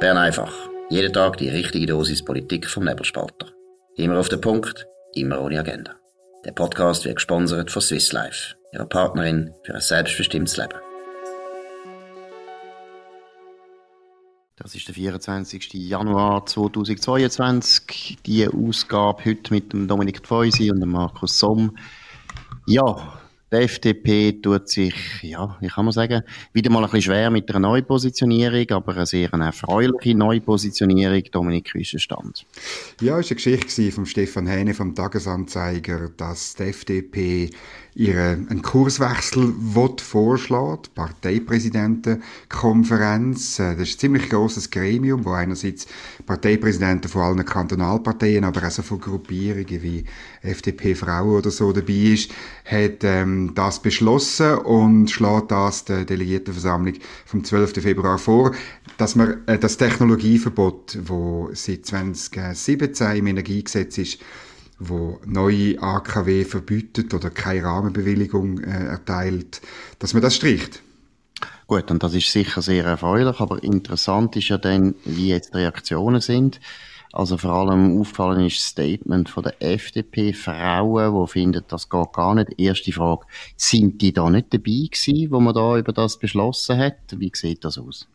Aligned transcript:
Bern 0.00 0.16
einfach. 0.16 0.52
Jeden 0.90 1.12
Tag 1.12 1.38
die 1.38 1.48
richtige 1.48 1.86
Dosis 1.86 2.24
Politik 2.24 2.68
vom 2.68 2.84
Nebelspalter. 2.84 3.48
Immer 3.96 4.20
auf 4.20 4.28
den 4.28 4.40
Punkt, 4.40 4.86
immer 5.14 5.40
ohne 5.40 5.58
Agenda. 5.58 5.96
Der 6.44 6.52
Podcast 6.52 7.04
wird 7.04 7.16
gesponsert 7.16 7.72
von 7.72 7.82
Swiss 7.82 8.12
Life, 8.12 8.54
ihrer 8.72 8.86
Partnerin 8.86 9.52
für 9.64 9.74
ein 9.74 9.80
selbstbestimmtes 9.80 10.56
Leben. 10.56 10.78
Das 14.54 14.76
ist 14.76 14.86
der 14.86 14.94
24. 14.94 15.72
Januar 15.72 16.46
2022. 16.46 18.18
Die 18.24 18.46
Ausgabe 18.46 19.24
heute 19.24 19.52
mit 19.52 19.72
dem 19.72 19.88
Dominik 19.88 20.24
Feusi 20.24 20.70
und 20.70 20.78
dem 20.78 20.90
Markus 20.90 21.40
Somm. 21.40 21.76
Ja, 22.68 23.20
die 23.52 23.56
FDP 23.56 24.32
tut 24.42 24.68
sich, 24.68 24.94
ja, 25.22 25.56
wie 25.60 25.68
kann 25.68 25.84
man 25.84 25.92
sagen, 25.92 26.22
wieder 26.52 26.70
mal 26.70 26.80
ein 26.80 26.84
bisschen 26.90 27.02
schwer 27.02 27.30
mit 27.30 27.48
einer 27.50 27.60
Neupositionierung, 27.60 28.70
aber 28.70 28.94
eine 28.94 29.06
sehr 29.06 29.32
erfreuliche 29.32 30.14
Neupositionierung. 30.14 31.22
Dominik, 31.32 31.74
wie 31.74 31.82
ist 31.82 31.94
der 31.94 31.98
Stand? 31.98 32.46
Ja, 33.00 33.18
es 33.18 33.30
war 33.30 33.36
eine 33.36 33.36
Geschichte 33.36 33.92
von 33.92 34.06
Stefan 34.06 34.46
Hähne 34.46 34.74
vom 34.74 34.94
Tagesanzeiger, 34.94 36.10
dass 36.16 36.54
die 36.56 36.64
FDP 36.64 37.50
ihre 37.98 38.38
einen 38.48 38.62
Kurswechsel 38.62 39.52
vorschlägt, 40.00 40.94
Parteipräsidentenkonferenz. 40.94 43.58
Äh, 43.58 43.74
das 43.74 43.88
ist 43.88 43.96
ein 43.96 43.98
ziemlich 43.98 44.30
großes 44.30 44.70
Gremium, 44.70 45.24
wo 45.24 45.32
einerseits 45.32 45.88
Parteipräsidenten 46.24 47.08
von 47.08 47.22
allen 47.22 47.44
Kantonalparteien, 47.44 48.44
aber 48.44 48.64
auch 48.64 48.70
so 48.70 48.82
von 48.82 49.00
Gruppierungen 49.00 49.82
wie 49.82 50.04
FDP 50.42 50.94
Frauen 50.94 51.38
oder 51.38 51.50
so 51.50 51.72
dabei 51.72 52.12
ist, 52.12 52.30
hat 52.64 53.02
ähm, 53.02 53.50
das 53.56 53.82
beschlossen 53.82 54.58
und 54.58 55.10
schlägt 55.10 55.50
das 55.50 55.84
der 55.84 56.04
Delegiertenversammlung 56.04 56.94
vom 57.26 57.42
12. 57.42 57.82
Februar 57.82 58.18
vor, 58.18 58.52
dass 58.96 59.16
man 59.16 59.38
äh, 59.46 59.58
das 59.58 59.76
Technologieverbot, 59.76 61.00
wo 61.02 61.50
seit 61.52 61.84
2017 61.84 63.16
im 63.16 63.26
Energiegesetz 63.26 63.98
ist, 63.98 64.20
wo 64.78 65.20
neue 65.24 65.80
AKW 65.80 66.44
verbietet 66.44 67.12
oder 67.14 67.30
keine 67.30 67.64
Rahmenbewilligung 67.64 68.60
äh, 68.60 68.86
erteilt, 68.86 69.60
dass 69.98 70.14
man 70.14 70.22
das 70.22 70.36
stricht. 70.36 70.82
Gut, 71.66 71.90
und 71.90 72.02
das 72.02 72.14
ist 72.14 72.32
sicher 72.32 72.62
sehr 72.62 72.84
erfreulich, 72.84 73.40
aber 73.40 73.62
interessant 73.62 74.36
ist 74.36 74.48
ja 74.48 74.58
dann, 74.58 74.94
wie 75.04 75.28
jetzt 75.28 75.52
die 75.52 75.58
Reaktionen 75.58 76.20
sind. 76.20 76.60
Also 77.12 77.38
vor 77.38 77.50
allem 77.50 78.00
auffallen 78.00 78.46
ist 78.46 78.58
das 78.58 78.66
Statement 78.66 79.28
von 79.28 79.42
der 79.42 79.60
FDP 79.62 80.32
Frauen, 80.32 81.20
die 81.20 81.30
finden, 81.30 81.64
das 81.68 81.88
geht 81.88 82.12
gar 82.12 82.34
nicht. 82.34 82.58
Erste 82.58 82.92
Frage, 82.92 83.26
sind 83.56 84.02
die 84.02 84.12
da 84.12 84.28
nicht 84.30 84.52
dabei 84.52 84.88
gewesen, 84.90 85.30
wo 85.30 85.40
man 85.40 85.54
da 85.54 85.78
über 85.78 85.92
das 85.92 86.18
beschlossen 86.18 86.78
hat? 86.78 86.96
Wie 87.16 87.32
sieht 87.34 87.64
das 87.64 87.78
aus? 87.78 88.06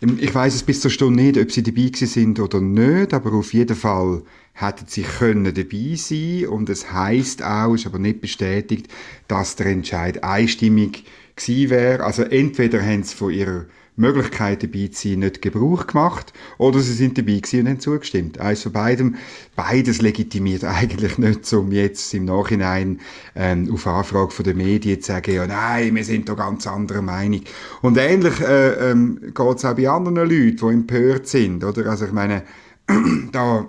Ich 0.00 0.34
weiß 0.34 0.54
es 0.54 0.62
bis 0.62 0.80
zur 0.80 0.90
Stunde 0.90 1.22
nicht, 1.22 1.38
ob 1.38 1.50
sie 1.52 1.62
dabei 1.62 1.90
sind 1.94 2.40
oder 2.40 2.60
nicht, 2.60 3.14
aber 3.14 3.32
auf 3.32 3.54
jeden 3.54 3.76
Fall 3.76 4.22
hätten 4.52 4.86
sie 4.88 5.02
können 5.02 5.52
dabei 5.54 5.94
sein 5.96 6.46
und 6.46 6.68
es 6.68 6.92
heißt 6.92 7.42
auch, 7.42 7.74
ist 7.74 7.86
aber 7.86 7.98
nicht 7.98 8.20
bestätigt, 8.20 8.88
dass 9.28 9.56
der 9.56 9.66
Entscheid 9.66 10.22
einstimmig 10.22 11.04
gewesen 11.36 11.70
wäre. 11.70 12.04
Also 12.04 12.22
entweder 12.22 12.82
haben 12.82 13.02
sie 13.02 13.16
von 13.16 13.32
ihrer 13.32 13.66
Möglichkeit 13.96 14.62
dabei 14.62 14.88
zu 14.88 15.08
sein 15.08 15.20
nicht 15.20 15.40
Gebrauch 15.40 15.86
gemacht 15.86 16.32
oder 16.58 16.80
sie 16.80 16.94
sind 16.94 17.16
dabei 17.16 17.38
gewesen 17.38 17.60
und 17.60 17.68
haben 17.68 17.80
zugestimmt. 17.80 18.40
Eins 18.40 18.62
von 18.62 18.72
beidem, 18.72 19.16
beides 19.54 20.02
legitimiert 20.02 20.64
eigentlich 20.64 21.18
nicht, 21.18 21.52
um 21.52 21.70
jetzt 21.70 22.12
im 22.14 22.24
Nachhinein 22.24 23.00
ähm, 23.36 23.72
auf 23.72 23.86
Anfrage 23.86 24.32
von 24.32 24.44
den 24.44 24.56
Medien 24.56 25.00
zu 25.00 25.12
sagen, 25.12 25.32
ja 25.32 25.46
nein, 25.46 25.94
wir 25.94 26.04
sind 26.04 26.28
da 26.28 26.34
ganz 26.34 26.66
anderer 26.66 27.02
Meinung. 27.02 27.42
Und 27.82 27.96
ähnlich 27.96 28.40
äh, 28.40 28.90
ähm, 28.90 29.20
geht 29.34 29.56
es 29.56 29.64
auch 29.64 29.76
bei 29.76 29.88
anderen 29.88 30.16
Leuten, 30.16 30.56
die 30.56 30.66
empört 30.66 31.26
sind, 31.28 31.62
oder? 31.62 31.86
Also 31.86 32.06
ich 32.06 32.12
meine, 32.12 32.42
da 33.32 33.66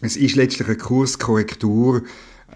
es 0.00 0.16
ist 0.16 0.36
letztlich 0.36 0.68
eine 0.68 0.76
Kurskorrektur 0.76 2.02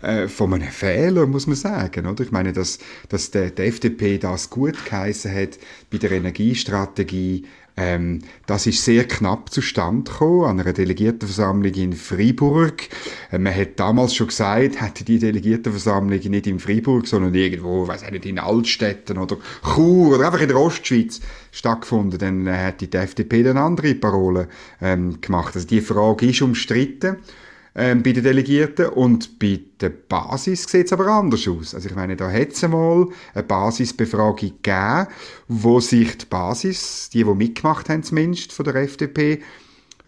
äh, 0.02 0.28
von 0.28 0.54
einem 0.54 0.68
Fehler, 0.68 1.26
muss 1.26 1.46
man 1.46 1.56
sagen. 1.56 2.06
Oder? 2.06 2.24
Ich 2.24 2.32
meine, 2.32 2.52
dass, 2.52 2.78
dass 3.08 3.30
der, 3.30 3.50
der 3.50 3.66
FDP 3.66 4.18
das 4.18 4.50
gut 4.50 4.84
geheißen 4.84 5.34
hat 5.34 5.58
bei 5.90 5.98
der 5.98 6.12
Energiestrategie, 6.12 7.44
ähm, 7.78 8.22
das 8.46 8.66
ist 8.66 8.84
sehr 8.84 9.04
knapp 9.04 9.52
zustande 9.52 10.10
gekommen 10.10 10.44
an 10.44 10.60
einer 10.60 10.72
Delegiertenversammlung 10.72 11.72
in 11.74 11.92
Freiburg. 11.92 12.88
Äh, 13.30 13.38
man 13.38 13.54
hat 13.54 13.78
damals 13.78 14.16
schon 14.16 14.26
gesagt, 14.26 14.80
hätte 14.80 15.04
die 15.04 15.20
Delegiertenversammlung 15.20 16.18
nicht 16.18 16.46
in 16.48 16.58
Freiburg, 16.58 17.06
sondern 17.06 17.34
irgendwo, 17.34 17.86
weiß 17.86 18.02
ich 18.02 18.10
nicht, 18.10 18.26
in 18.26 18.40
Altstädten 18.40 19.16
oder 19.16 19.36
Chur 19.62 20.16
oder 20.16 20.26
einfach 20.26 20.40
in 20.40 20.48
der 20.48 20.58
Ostschweiz 20.58 21.20
stattgefunden, 21.52 22.18
dann 22.18 22.46
äh, 22.48 22.52
hätte 22.52 22.88
die 22.88 22.96
FDP 22.96 23.44
dann 23.44 23.56
andere 23.56 23.94
Parolen 23.94 24.48
ähm, 24.82 25.20
gemacht. 25.20 25.54
Also 25.54 25.68
die 25.68 25.80
Frage 25.80 26.26
ist 26.26 26.42
umstritten 26.42 27.18
ähm, 27.74 28.02
bei 28.02 28.12
den 28.12 28.24
Delegierten 28.24 28.86
und 28.86 29.38
bei 29.38 29.60
der 29.80 29.90
Basis 29.90 30.64
sieht 30.64 30.86
es 30.86 30.92
aber 30.92 31.06
anders 31.06 31.46
aus. 31.46 31.74
Also 31.74 31.88
ich 31.88 31.94
meine, 31.94 32.16
da 32.16 32.30
hat 32.30 32.52
es 32.52 32.64
einmal 32.64 33.08
eine 33.34 33.42
Basisbefragung 33.44 34.36
gegeben, 34.36 35.06
wo 35.46 35.80
sich 35.80 36.18
die 36.18 36.26
Basis, 36.26 37.10
die, 37.10 37.24
die 37.24 37.34
mitgemacht 37.34 37.88
haben 37.88 38.02
zumindest 38.02 38.52
von 38.52 38.64
der 38.64 38.76
FDP, 38.76 39.42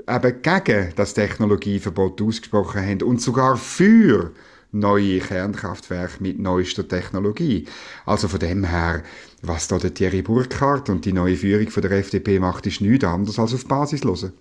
eben 0.09 0.43
gegen 0.43 0.93
das 0.97 1.15
Technologieverbot 1.15 2.20
ausgesprochen 2.22 2.82
haben 2.82 3.03
und 3.03 3.20
sogar 3.20 3.56
für 3.56 4.32
neue 4.72 5.19
Kernkraftwerke 5.19 6.22
mit 6.22 6.38
neuester 6.38 6.87
Technologie. 6.87 7.66
Also 8.06 8.28
von 8.28 8.41
dem 8.41 8.65
her, 8.65 9.03
was 9.43 9.69
da 9.69 9.78
der 9.78 9.94
Thierry 9.94 10.22
Burkhardt 10.22 10.88
und 10.88 11.04
die 11.04 11.12
neue 11.12 11.37
Führung 11.37 11.69
von 11.70 11.82
der 11.82 11.93
FDP 11.93 12.38
macht, 12.38 12.66
ist 12.66 12.81
nichts 12.81 13.04
anderes 13.04 13.38
als 13.38 13.54
auf 13.54 13.66
Basis 13.66 14.04
hören. 14.04 14.32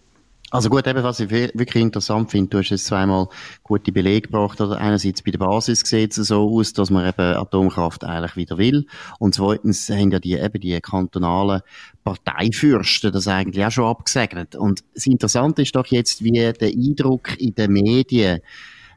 Also 0.52 0.70
gut, 0.70 0.88
eben, 0.88 1.04
was 1.04 1.20
ich 1.20 1.30
wirklich 1.30 1.84
interessant 1.84 2.32
finde, 2.32 2.50
du 2.50 2.58
hast 2.58 2.70
jetzt 2.70 2.86
zweimal 2.86 3.28
gute 3.62 3.92
Belege 3.92 4.22
gebracht. 4.22 4.60
Oder 4.60 4.80
einerseits 4.80 5.22
bei 5.22 5.30
der 5.30 5.38
Basis 5.38 5.82
sieht 5.82 6.18
es 6.18 6.28
so 6.28 6.50
aus, 6.58 6.74
dass 6.74 6.90
man 6.90 7.08
eben 7.08 7.38
Atomkraft 7.38 8.04
eigentlich 8.04 8.36
wieder 8.36 8.58
will. 8.58 8.88
Und 9.20 9.36
zweitens 9.36 9.90
haben 9.90 10.10
ja 10.10 10.20
die, 10.20 10.34
eben 10.34 10.60
die 10.60 10.80
kantonalen 10.82 11.62
Parteifürsten 12.04 13.12
das 13.12 13.28
eigentlich 13.28 13.64
auch 13.64 13.72
schon 13.72 13.86
abgesegnet. 13.86 14.56
Und 14.56 14.84
das 14.96 15.06
Interessante 15.06 15.62
ist 15.62 15.76
doch 15.76 15.86
jetzt, 15.86 16.24
wie 16.24 16.32
der 16.32 16.70
Eindruck 16.70 17.40
in 17.40 17.54
den 17.54 17.72
Medien 17.72 18.40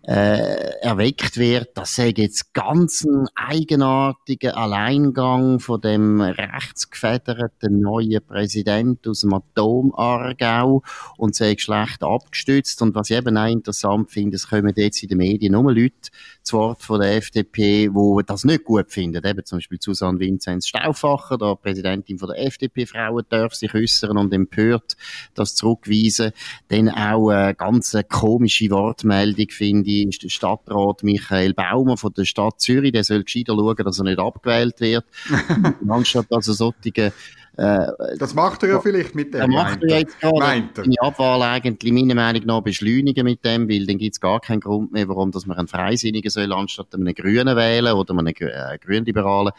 äh, 0.04 0.80
erweckt 0.80 1.36
wird, 1.36 1.76
das 1.76 1.94
sei 1.94 2.12
jetzt 2.16 2.52
ganz 2.54 3.04
ein 3.04 3.28
eigenartiger 3.36 4.56
Alleingang 4.56 5.60
von 5.60 5.80
dem 5.80 6.20
rechtsgefederten 6.20 7.80
neuen 7.80 8.24
Präsident 8.26 9.06
aus 9.06 9.20
dem 9.20 9.32
Atomargau 9.34 10.82
und 11.16 11.36
sei 11.36 11.56
schlecht 11.56 12.02
abgestützt. 12.02 12.82
Und 12.82 12.94
was 12.96 13.10
ich 13.10 13.16
eben 13.16 13.36
auch 13.36 13.46
interessant 13.46 14.10
finde, 14.10 14.36
es 14.36 14.48
kommen 14.48 14.72
jetzt 14.76 15.02
in 15.02 15.08
den 15.08 15.18
Medien 15.18 15.52
nur 15.52 15.72
Leute 15.72 16.10
zu 16.42 16.56
Wort 16.56 16.82
von 16.82 17.00
der 17.00 17.16
FDP, 17.16 17.88
die 17.88 18.22
das 18.26 18.44
nicht 18.44 18.64
gut 18.64 18.90
finden. 18.90 19.24
Eben 19.24 19.44
zum 19.44 19.58
Beispiel 19.58 19.78
Susanne 19.80 20.18
Vinzenz 20.18 20.66
Stauffacher, 20.66 21.38
der 21.38 21.54
Präsidentin 21.54 22.18
von 22.18 22.28
der 22.28 22.44
FDP 22.44 22.86
Frauen, 22.86 23.24
darf 23.28 23.54
sich 23.54 23.72
äußern 23.72 24.16
und 24.18 24.34
empört 24.34 24.96
das 25.34 25.54
zurückweisen. 25.54 26.32
Dann 26.68 26.88
auch 26.88 27.30
eine 27.30 27.54
ganz 27.54 27.96
komische 28.08 28.68
Wortmeldung, 28.70 29.46
finde 29.50 29.91
ich, 30.00 30.08
ist 30.08 30.22
der 30.22 30.28
Stadtrat 30.28 31.02
Michael 31.02 31.54
Baumer 31.54 31.96
von 31.96 32.12
der 32.12 32.24
Stadt 32.24 32.60
Zürich. 32.60 32.92
Der 32.92 33.04
soll 33.04 33.24
gescheiter 33.24 33.54
schauen, 33.54 33.76
dass 33.76 33.98
er 33.98 34.04
nicht 34.04 34.18
abgewählt 34.18 34.80
wird. 34.80 35.04
Anstatt 35.88 36.26
also 36.30 36.52
solche 36.52 37.12
äh, 37.56 38.16
das 38.18 38.34
macht 38.34 38.62
er 38.62 38.70
ja 38.70 38.80
vielleicht 38.80 39.14
mit 39.14 39.34
dem. 39.34 39.42
Er 39.42 39.48
macht 39.48 39.82
er 39.82 39.98
jetzt 39.98 40.18
gerade 40.20 40.64
seine 40.74 40.94
Abwahl 41.00 41.42
eigentlich 41.42 41.92
meiner 41.92 42.14
Meinung 42.14 42.46
nach 42.46 42.62
beschleunigen 42.62 43.24
mit 43.24 43.44
dem, 43.44 43.68
weil 43.68 43.84
dann 43.86 43.98
gibt 43.98 44.14
es 44.14 44.20
gar 44.20 44.40
keinen 44.40 44.60
Grund 44.60 44.92
mehr, 44.92 45.06
warum 45.08 45.32
dass 45.32 45.44
man 45.44 45.58
einen 45.58 45.68
Freisinnigen 45.68 46.30
soll 46.30 46.50
anstatt 46.52 46.94
einen 46.94 47.14
Grünen 47.14 47.54
wählen 47.54 47.92
oder 47.92 48.16
einen 48.16 48.34
äh, 48.34 48.78
Grünliberalen. 48.80 49.52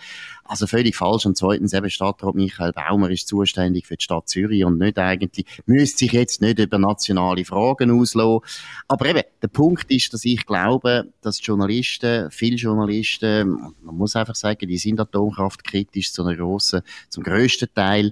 Also 0.45 0.67
völlig 0.67 0.95
falsch. 0.95 1.25
Und 1.25 1.37
zweitens 1.37 1.73
eben 1.73 1.89
Stadtrat 1.89 2.35
Michael 2.35 2.73
Baumer 2.73 3.09
ist 3.09 3.27
zuständig 3.27 3.87
für 3.87 3.95
die 3.95 4.03
Stadt 4.03 4.27
Zürich 4.27 4.65
und 4.65 4.77
nicht 4.77 4.97
eigentlich, 4.99 5.45
müsste 5.65 5.99
sich 5.99 6.11
jetzt 6.11 6.41
nicht 6.41 6.59
über 6.59 6.77
nationale 6.79 7.45
Fragen 7.45 7.91
auslassen. 7.91 8.41
Aber 8.87 9.05
eben, 9.05 9.21
der 9.41 9.47
Punkt 9.47 9.89
ist, 9.89 10.13
dass 10.13 10.25
ich 10.25 10.45
glaube, 10.45 11.05
dass 11.21 11.45
Journalisten, 11.45 12.29
viele 12.31 12.57
Journalisten, 12.57 13.73
man 13.81 13.95
muss 13.95 14.15
einfach 14.15 14.35
sagen, 14.35 14.67
die 14.67 14.77
sind 14.77 14.99
atomkraftkritisch 14.99 16.11
zu 16.11 16.23
einer 16.23 16.35
grossen, 16.35 16.81
zum 17.09 17.23
grössten 17.23 17.69
Teil, 17.73 17.82
style. 17.83 18.11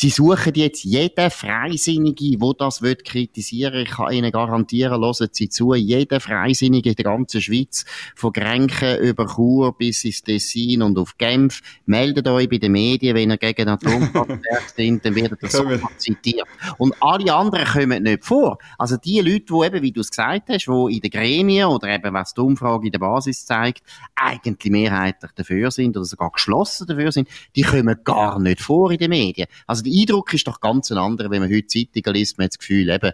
Sie 0.00 0.10
suchen 0.10 0.52
jetzt 0.54 0.84
jeden 0.84 1.28
Freisinnige, 1.28 2.40
wo 2.40 2.52
das 2.52 2.82
wird 2.82 3.04
kritisieren. 3.04 3.82
Ich 3.82 3.90
kann 3.90 4.12
Ihnen 4.12 4.30
garantieren, 4.30 5.00
hören 5.00 5.28
Sie 5.32 5.48
zu, 5.48 5.74
jeder 5.74 6.20
Freisinnige 6.20 6.90
in 6.90 6.94
der 6.94 7.04
ganzen 7.04 7.42
Schweiz, 7.42 7.84
von 8.14 8.32
Grenken 8.32 9.00
über 9.00 9.26
Chur 9.26 9.76
bis 9.76 10.04
ins 10.04 10.22
Tessin 10.22 10.82
und 10.82 10.96
auf 10.98 11.18
Genf, 11.18 11.62
meldet 11.86 12.28
euch 12.28 12.48
bei 12.48 12.58
den 12.58 12.70
Medien, 12.70 13.16
wenn 13.16 13.32
ihr 13.32 13.38
gegen 13.38 13.68
Atomkraftwerke 13.68 14.70
sind, 14.76 15.04
dann 15.04 15.16
wird 15.16 15.32
das 15.42 15.50
so 15.50 15.64
zitiert. 15.96 16.46
Und 16.76 16.94
alle 17.00 17.34
anderen 17.34 17.66
kommen 17.66 18.04
nicht 18.04 18.24
vor. 18.24 18.58
Also 18.78 18.98
die 18.98 19.18
Leute, 19.18 19.46
die 19.46 19.66
eben, 19.66 19.82
wie 19.82 19.90
du 19.90 20.02
es 20.02 20.10
gesagt 20.10 20.48
hast, 20.48 20.68
die 20.68 20.94
in 20.94 21.00
den 21.00 21.10
Gremien 21.10 21.66
oder 21.66 21.88
eben, 21.88 22.14
was 22.14 22.34
die 22.34 22.40
Umfrage 22.40 22.86
in 22.86 22.92
der 22.92 23.00
Basis 23.00 23.44
zeigt, 23.44 23.82
eigentlich 24.14 24.70
mehrheitlich 24.70 25.32
dafür 25.32 25.72
sind 25.72 25.96
oder 25.96 26.06
sogar 26.06 26.30
geschlossen 26.30 26.86
dafür 26.86 27.10
sind, 27.10 27.28
die 27.56 27.62
kommen 27.62 27.96
gar 28.04 28.38
nicht 28.38 28.60
vor 28.60 28.92
in 28.92 28.98
den 28.98 29.10
Medien. 29.10 29.48
Also 29.66 29.87
der 29.88 30.00
Eindruck 30.00 30.34
ist 30.34 30.46
doch 30.46 30.60
ganz 30.60 30.90
ein 30.90 30.98
anderer, 30.98 31.30
wenn 31.30 31.42
man 31.42 31.50
heute 31.52 31.66
Zeitungen 31.66 32.14
liest, 32.14 32.38
man 32.38 32.44
hat 32.46 32.52
das 32.52 32.58
Gefühl, 32.58 32.88
eben, 32.88 33.12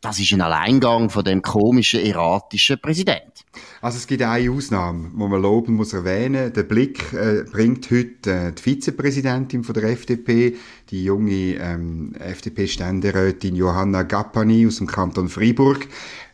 das 0.00 0.18
ist 0.18 0.32
ein 0.32 0.40
Alleingang 0.40 1.10
von 1.10 1.24
dem 1.24 1.42
komischen, 1.42 2.00
erratischen 2.00 2.78
Präsident. 2.78 3.45
Also 3.80 3.98
es 3.98 4.06
gibt 4.06 4.22
eine 4.22 4.50
Ausnahme, 4.50 5.10
wo 5.14 5.28
man 5.28 5.42
loben 5.42 5.74
muss 5.74 5.92
erwähnen. 5.92 6.52
Der 6.52 6.62
Blick 6.62 7.12
äh, 7.12 7.44
bringt 7.50 7.90
heute 7.90 8.30
äh, 8.30 8.52
die 8.52 8.62
Vizepräsidentin 8.62 9.64
von 9.64 9.74
der 9.74 9.84
FDP, 9.84 10.56
die 10.90 11.04
junge 11.04 11.56
ähm, 11.56 12.14
FDP-Ständerätin 12.18 13.56
Johanna 13.56 14.02
Gappani 14.02 14.66
aus 14.66 14.76
dem 14.76 14.86
Kanton 14.86 15.28
Freiburg. 15.28 15.86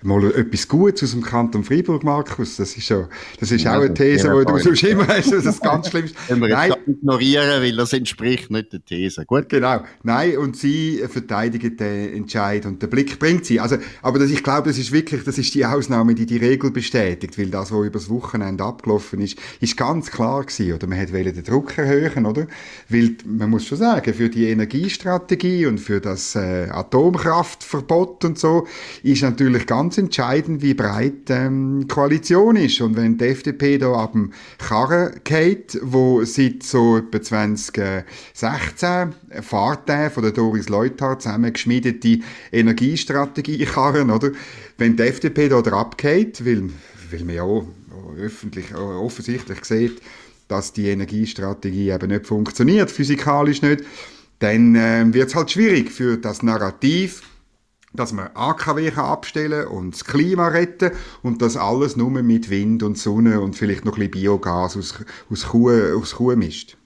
Mal 0.05 0.25
etwas 0.35 0.67
Gutes 0.67 1.05
aus 1.05 1.13
dem 1.13 1.23
Kanton 1.23 1.63
Freiburg, 1.63 2.03
Markus. 2.03 2.57
Das 2.57 2.77
ist, 2.77 2.89
ja, 2.89 3.09
das 3.39 3.53
ist 3.53 3.63
ja, 3.63 3.77
auch 3.77 3.83
eine 3.83 3.95
These, 3.95 4.35
die 4.37 4.45
du 4.45 4.59
sonst 4.59 4.83
immer 4.83 5.07
hast, 5.07 5.33
dass 5.33 5.45
das 5.45 5.61
ganz 5.61 5.91
schlimm 5.91 6.07
ist. 6.07 6.17
Können 6.27 6.43
wir 6.43 6.49
Nein. 6.49 6.73
ignorieren, 6.87 7.63
weil 7.63 7.77
das 7.77 7.93
entspricht 7.93 8.51
nicht 8.51 8.73
der 8.73 8.85
These. 8.85 9.25
Gut. 9.25 9.49
Genau. 9.49 9.85
Nein, 10.03 10.39
und 10.39 10.57
sie 10.57 11.03
verteidigt 11.09 11.79
den 11.79 12.15
Entscheid 12.15 12.67
und 12.67 12.83
der 12.83 12.89
Blick 12.89 13.19
bringt 13.21 13.47
sie. 13.47 13.61
Also, 13.61 13.77
aber 14.03 14.19
das, 14.19 14.31
ich 14.31 14.43
glaube, 14.43 14.69
das 14.69 14.79
ist 14.79 14.91
wirklich, 14.91 15.23
das 15.23 15.39
ist 15.39 15.55
die 15.55 15.65
Ausnahme, 15.65 16.17
die 16.17 16.27
die 16.27 16.39
Regel 16.39 16.73
bestätigt, 16.73 17.12
weil 17.37 17.51
das, 17.51 17.73
was 17.73 17.87
übers 17.87 18.11
Wochenende 18.11 18.65
abgelaufen 18.65 19.21
ist, 19.21 19.39
ist 19.61 19.77
ganz 19.77 20.11
klar 20.11 20.45
gewesen, 20.45 20.75
oder? 20.75 20.87
Man 20.87 21.01
hat 21.01 21.13
den 21.13 21.45
Druck 21.45 21.77
erhöhen, 21.79 22.27
oder? 22.27 22.47
Weil, 22.89 23.17
man 23.25 23.51
muss 23.51 23.67
schon 23.67 23.79
sagen, 23.79 24.13
für 24.15 24.29
die 24.29 24.49
Energiestrategie 24.49 25.67
und 25.67 25.79
für 25.79 26.01
das 26.01 26.35
äh, 26.35 26.69
Atomkraftverbot 26.71 28.25
und 28.25 28.39
so, 28.39 28.67
ist 29.03 29.23
natürlich 29.23 29.67
ganz 29.67 29.99
entscheidend, 29.99 30.63
wie 30.63 30.75
breit 30.75 31.29
ähm, 31.29 31.87
Koalition 31.89 32.57
ist. 32.57 32.81
Und 32.81 32.97
wenn 32.97 33.19
die 33.19 33.27
FDP 33.27 33.79
da 33.79 33.93
ab 33.93 34.13
dem 34.13 34.33
Karren 34.59 35.21
geht, 35.25 35.79
wo 35.83 36.25
seit 36.25 36.63
so 36.63 36.99
etwa 36.99 37.21
2016 37.21 39.15
Fahrten 39.41 40.11
von 40.11 40.23
der 40.23 40.33
Doris 40.33 40.69
Leuthard 40.69 41.23
zusammen 41.23 41.53
geschmiedete 41.53 42.21
Energiestrategie 42.51 43.65
karren, 43.65 44.11
oder? 44.11 44.31
Wenn 44.79 44.97
die 44.97 45.03
FDP 45.05 45.49
da 45.49 45.59
abgeht, 45.59 46.45
weil, 46.45 46.71
weil 47.13 47.25
man 47.25 47.35
ja 47.35 47.63
öffentlich, 48.19 48.75
offensichtlich 48.75 49.65
sieht, 49.65 50.01
dass 50.49 50.73
die 50.73 50.89
Energiestrategie 50.89 51.91
eben 51.91 52.09
nicht 52.09 52.27
funktioniert, 52.27 52.91
physikalisch 52.91 53.63
nicht, 53.63 53.85
dann 54.39 54.75
äh, 54.75 55.05
wird 55.13 55.29
es 55.29 55.35
halt 55.35 55.51
schwierig 55.51 55.91
für 55.91 56.19
das 56.19 56.43
Narrativ, 56.43 57.23
dass 57.93 58.13
man 58.13 58.31
AKW 58.35 58.91
kann 58.91 59.05
abstellen 59.05 59.67
und 59.67 59.95
das 59.95 60.05
Klima 60.05 60.49
retten 60.49 60.93
und 61.23 61.43
das 61.43 61.57
alles 61.57 61.97
nur 61.97 62.11
mit 62.11 62.51
Wind 62.51 62.83
und 62.83 62.99
Sonne 62.99 63.41
und 63.41 63.55
vielleicht 63.55 63.85
noch 63.85 63.97
ein 63.97 64.11
bisschen 64.11 64.23
Biogas 64.23 64.77
aus, 64.77 64.95
aus, 65.31 65.47
Kuh, 65.49 65.71
aus 65.71 66.15
Kuh 66.17 66.35
mischt. 66.37 66.77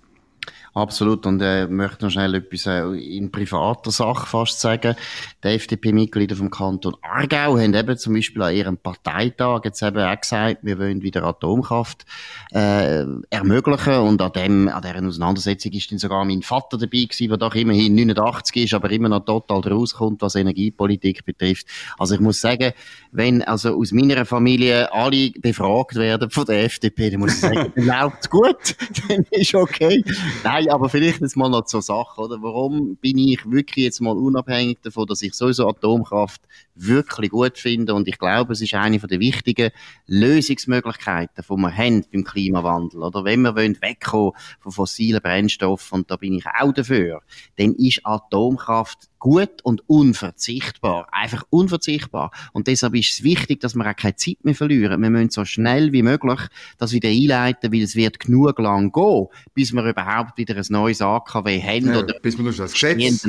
Absolut. 0.77 1.25
Und 1.25 1.41
äh, 1.41 1.67
möchte 1.69 2.05
noch 2.05 2.11
schnell 2.11 2.35
etwas 2.35 2.67
äh, 2.67 2.83
in 2.83 3.31
privater 3.31 3.91
Sache 3.91 4.27
fast 4.27 4.61
sagen. 4.61 4.95
Die 5.43 5.49
FDP-Mitglieder 5.49 6.37
vom 6.37 6.51
Kanton 6.51 6.95
Aargau 7.01 7.59
haben 7.59 7.73
eben 7.73 7.97
zum 7.97 8.13
Beispiel 8.13 8.43
an 8.43 8.55
ihrem 8.55 8.77
Parteitag 8.77 9.63
jetzt 9.65 9.83
eben 9.83 9.97
auch 9.97 10.21
gesagt, 10.21 10.59
wir 10.61 10.79
wollen 10.79 11.01
wieder 11.01 11.25
Atomkraft 11.25 12.05
äh, 12.53 13.07
ermöglichen. 13.31 13.95
Und 14.01 14.21
an 14.21 14.33
dem, 14.33 14.69
an 14.69 14.83
deren 14.83 15.07
Auseinandersetzung 15.07 15.73
ist 15.73 15.91
dann 15.91 15.99
sogar 15.99 16.27
mein 16.27 16.43
Vater 16.43 16.77
dabei 16.77 17.05
gewesen, 17.05 17.29
der 17.29 17.39
doch 17.39 17.55
immerhin 17.55 17.95
89 17.95 18.65
ist, 18.65 18.75
aber 18.75 18.91
immer 18.91 19.09
noch 19.09 19.25
total 19.25 19.61
rauskommt, 19.61 20.21
was 20.21 20.35
Energiepolitik 20.35 21.25
betrifft. 21.25 21.69
Also 21.99 22.17
ich 22.17 22.21
muss 22.21 22.43
sagen, 22.43 22.73
wenn 23.13 23.43
also 23.43 23.79
aus 23.79 23.93
meiner 23.93 24.27
Familie 24.27 24.93
alle 24.93 25.31
befragt 25.41 25.95
werden 25.95 26.29
von 26.29 26.45
der 26.45 26.65
FDP, 26.65 27.09
dann 27.09 27.21
muss 27.21 27.33
ich 27.33 27.41
sagen, 27.41 27.73
dann 27.87 28.13
gut, 28.29 28.77
dann 29.09 29.25
ist 29.31 29.55
okay. 29.55 30.05
Nein, 30.45 30.66
Nein, 30.67 30.75
aber 30.75 30.89
vielleicht 30.89 31.21
jetzt 31.21 31.37
mal 31.37 31.49
noch 31.49 31.65
zur 31.65 31.81
Sache, 31.81 32.21
oder? 32.21 32.43
Warum 32.43 32.97
bin 32.97 33.19
ich 33.19 33.49
wirklich 33.49 33.85
jetzt 33.85 34.01
mal 34.01 34.17
unabhängig 34.17 34.79
davon, 34.83 35.07
dass 35.07 35.23
ich 35.23 35.33
sowieso 35.35 35.69
Atomkraft 35.69 36.41
wirklich 36.75 37.31
gut 37.31 37.57
finde 37.57 37.95
und 37.95 38.09
ich 38.09 38.19
glaube, 38.19 38.53
es 38.53 38.61
ist 38.61 38.75
eine 38.75 38.99
der 38.99 39.21
wichtigen 39.21 39.71
Lösungsmöglichkeiten, 40.07 41.45
die 41.49 41.57
wir 41.57 41.77
haben 41.77 42.05
beim 42.13 42.25
Klimawandel, 42.25 43.03
oder? 43.03 43.25
Wenn 43.25 43.43
wir 43.43 43.55
wollen 43.55 43.81
wegkommen 43.81 44.33
von 44.59 44.73
fossilen 44.73 45.23
Brennstoffen, 45.23 46.01
und 46.01 46.11
da 46.11 46.17
bin 46.17 46.35
ich 46.35 46.45
auch 46.47 46.73
dafür, 46.73 47.23
dann 47.57 47.75
ist 47.75 48.01
Atomkraft 48.05 49.09
gut 49.19 49.63
und 49.63 49.89
unverzichtbar. 49.89 51.09
Einfach 51.11 51.45
unverzichtbar. 51.51 52.31
Und 52.53 52.67
deshalb 52.67 52.95
ist 52.95 53.13
es 53.13 53.23
wichtig, 53.23 53.61
dass 53.61 53.75
wir 53.75 53.89
auch 53.89 53.97
keine 53.97 54.17
Zeit 54.17 54.45
mehr 54.45 54.55
verlieren. 54.55 55.01
Wir 55.01 55.11
müssen 55.11 55.31
so 55.31 55.45
schnell 55.45 55.93
wie 55.93 56.03
möglich 56.03 56.41
das 56.79 56.93
wieder 56.93 57.09
einleiten, 57.09 57.73
weil 57.73 57.83
es 57.83 57.97
wird 57.97 58.21
genug 58.21 58.59
lang 58.59 58.93
gehen, 58.93 59.27
bis 59.55 59.73
wir 59.73 59.85
überhaupt 59.85 60.37
wieder 60.37 60.57
ein 60.57 60.65
neues 60.69 61.01
AKW 61.01 61.63
haben 61.63 61.87
ja, 61.87 61.99
oder 61.99 62.15
bis 62.21 62.39
wir 62.39 62.53
das 62.53 62.73
Gesetz 62.73 63.25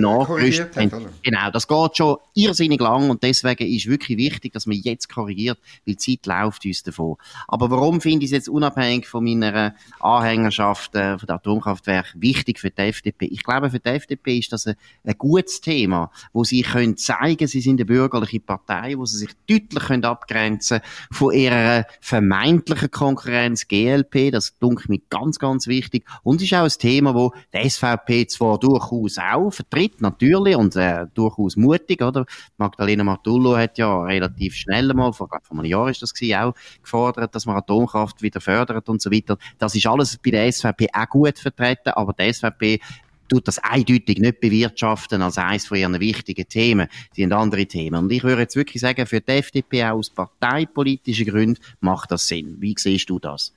haben. 0.76 1.06
Genau, 1.24 1.52
das 1.52 1.68
geht 1.68 1.98
schon 1.98 2.18
irrsinnig 2.34 2.82
lang 2.82 3.10
und 3.10 3.24
deswegen 3.24 3.68
ist 3.68 3.88
wirklich 3.88 4.18
wichtig, 4.18 4.54
dass 4.54 4.66
man 4.66 4.78
jetzt 4.78 5.10
korrigiert, 5.10 5.58
weil 5.86 5.96
die 5.96 6.18
Zeit 6.18 6.26
läuft 6.26 6.66
uns 6.66 6.84
davon. 6.84 7.16
Aber 7.48 7.70
warum 7.70 8.02
finde 8.02 8.26
ich 8.26 8.32
es 8.32 8.36
jetzt 8.36 8.50
unabhängig 8.50 9.08
von 9.08 9.24
meiner 9.24 9.76
Anhängerschaft 10.00 10.96
äh, 10.96 11.18
von 11.18 11.28
der 11.28 11.36
Atomkraftwerk 11.38 12.14
wichtig 12.16 12.60
für 12.60 12.70
die 12.70 12.82
FDP? 12.82 13.26
Ich 13.26 13.44
glaube, 13.44 13.70
für 13.70 13.80
die 13.80 13.90
FDP 13.90 14.40
ist 14.40 14.52
das 14.52 14.68
ein, 14.68 14.76
ein 15.06 15.18
gutes 15.18 15.62
Thema 15.62 15.77
Thema, 15.78 16.10
wo 16.34 16.44
sie 16.44 16.64
können 16.64 16.98
zeigen, 16.98 17.48
sie 17.48 17.62
sind 17.62 17.80
eine 17.80 17.86
bürgerliche 17.86 18.40
Partei, 18.40 18.96
wo 18.98 19.06
sie 19.06 19.18
sich 19.20 19.30
deutlich 19.48 19.84
können 19.84 20.06
abgrenzen 20.06 20.80
von 21.12 21.34
ihrer 21.34 21.86
vermeintlichen 22.02 22.90
Konkurrenz 22.90 23.68
GLP. 23.68 24.32
Das 24.32 24.58
dunkelt 24.58 24.90
mir 24.90 25.02
ganz, 25.10 25.38
ganz 25.38 25.68
wichtig. 25.68 26.06
Und 26.24 26.42
ist 26.42 26.54
auch 26.54 26.64
ein 26.64 26.80
Thema, 26.80 27.14
wo 27.14 27.34
die 27.54 27.70
SVP 27.70 28.26
zwar 28.28 28.58
durchaus 28.58 29.20
auch 29.20 29.52
vertritt, 29.52 30.02
natürlich, 30.02 30.56
und 30.56 30.76
äh, 30.76 31.06
durchaus 31.14 31.56
mutig, 31.56 32.02
oder? 32.02 32.26
Magdalena 32.58 33.04
Martullo 33.04 33.56
hat 33.56 33.78
ja 33.78 34.02
relativ 34.02 34.56
schnell 34.56 34.92
mal, 34.94 35.14
vor, 35.14 35.30
vor 35.44 35.60
einem 35.60 35.66
Jahr 35.66 35.90
ist 35.90 36.02
das 36.02 36.14
gewesen, 36.14 36.40
auch 36.40 36.54
gefordert, 36.82 37.36
dass 37.36 37.46
man 37.46 37.58
Atomkraft 37.58 38.22
wieder 38.24 38.42
fördert 38.42 38.90
und 38.90 39.02
so 39.02 39.12
weiter. 39.12 39.38
Das 39.60 39.76
ist 39.76 39.86
alles 39.86 40.18
bei 40.18 40.32
der 40.32 40.52
SVP 40.52 40.88
auch 40.92 41.10
gut 41.10 41.38
vertreten, 41.38 41.90
aber 41.90 42.14
die 42.14 42.34
SVP 42.34 42.80
tut 43.28 43.48
das 43.48 43.60
eindeutig 43.60 44.20
nicht 44.20 44.40
bewirtschaften 44.40 45.22
als 45.22 45.38
eines 45.38 45.68
von 45.68 45.78
ihren 45.78 46.00
wichtigen 46.00 46.48
Themen. 46.48 46.88
Sie 47.14 47.24
haben 47.24 47.34
andere 47.34 47.66
Themen. 47.66 48.04
Und 48.04 48.12
ich 48.12 48.24
würde 48.24 48.42
jetzt 48.42 48.56
wirklich 48.56 48.82
sagen, 48.82 49.06
für 49.06 49.22
die 49.22 49.32
FDP 49.32 49.86
aus 49.86 50.10
parteipolitischen 50.10 51.28
Gründen 51.28 51.62
macht 51.80 52.12
das 52.12 52.28
Sinn. 52.28 52.58
Wie 52.60 52.76
siehst 52.78 53.10
du 53.10 53.20
das? 53.20 53.54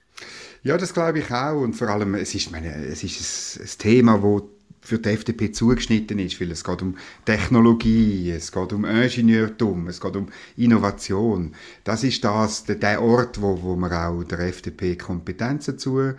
Ja, 0.62 0.76
das 0.76 0.92
glaube 0.92 1.20
ich 1.20 1.30
auch. 1.30 1.60
Und 1.60 1.74
vor 1.74 1.88
allem, 1.88 2.14
es 2.14 2.34
ist, 2.34 2.50
meine, 2.50 2.74
es 2.86 3.02
ist 3.02 3.58
ein, 3.58 3.62
ein 3.62 3.78
Thema, 3.78 4.22
wo 4.22 4.48
für 4.80 4.98
die 4.98 5.10
FDP 5.10 5.52
zugeschnitten 5.52 6.18
ist, 6.18 6.40
weil 6.40 6.50
es 6.50 6.64
geht 6.64 6.82
um 6.82 6.96
Technologie, 7.24 8.30
es 8.30 8.50
geht 8.50 8.72
um 8.72 8.84
Ingenieurtum, 8.84 9.88
es 9.88 10.00
geht 10.00 10.16
um 10.16 10.28
Innovation. 10.56 11.54
Das 11.84 12.02
ist 12.02 12.24
das, 12.24 12.64
der 12.64 13.02
Ort, 13.02 13.40
wo, 13.40 13.62
wo 13.62 13.76
man 13.76 13.92
auch 13.92 14.24
der 14.24 14.40
FDP 14.40 14.96
Kompetenzen 14.96 15.78
zu, 15.78 16.14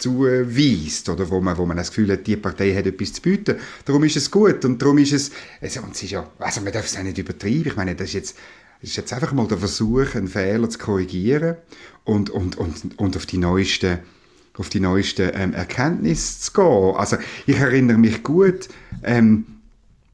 zuweist 0.00 1.08
oder 1.08 1.28
wo 1.30 1.40
man, 1.40 1.56
wo 1.56 1.66
man 1.66 1.76
das 1.76 1.90
Gefühl 1.90 2.12
hat, 2.12 2.26
die 2.26 2.36
Partei 2.36 2.74
hat 2.74 2.86
etwas 2.86 3.12
zu 3.12 3.22
bieten. 3.22 3.56
Darum 3.84 4.04
ist 4.04 4.16
es 4.16 4.30
gut 4.30 4.64
und 4.64 4.80
darum 4.80 4.98
ist 4.98 5.12
es, 5.12 5.30
also, 5.60 5.80
und 5.82 5.94
es 5.94 6.02
ist 6.02 6.10
ja, 6.10 6.28
also 6.38 6.60
man 6.60 6.72
darf 6.72 6.86
es 6.86 6.96
auch 6.96 7.02
nicht 7.02 7.18
übertreiben. 7.18 7.66
Ich 7.66 7.76
meine, 7.76 7.94
das 7.94 8.08
ist 8.08 8.14
jetzt, 8.14 8.36
das 8.80 8.90
ist 8.90 8.96
jetzt 8.96 9.12
einfach 9.12 9.32
mal 9.32 9.46
der 9.46 9.58
Versuch, 9.58 10.14
einen 10.14 10.28
Fehler 10.28 10.68
zu 10.68 10.78
korrigieren 10.78 11.56
und, 12.04 12.30
und, 12.30 12.56
und, 12.56 12.98
und 12.98 13.16
auf 13.16 13.26
die 13.26 13.38
neuesten 13.38 13.98
auf 14.56 14.68
die 14.68 14.80
neuesten 14.80 15.30
ähm, 15.32 15.54
Erkenntnisse 15.54 16.40
zu 16.40 16.52
gehen. 16.52 16.96
Also 16.96 17.16
ich 17.46 17.56
erinnere 17.56 17.96
mich 17.96 18.22
gut, 18.22 18.68
ähm, 19.02 19.46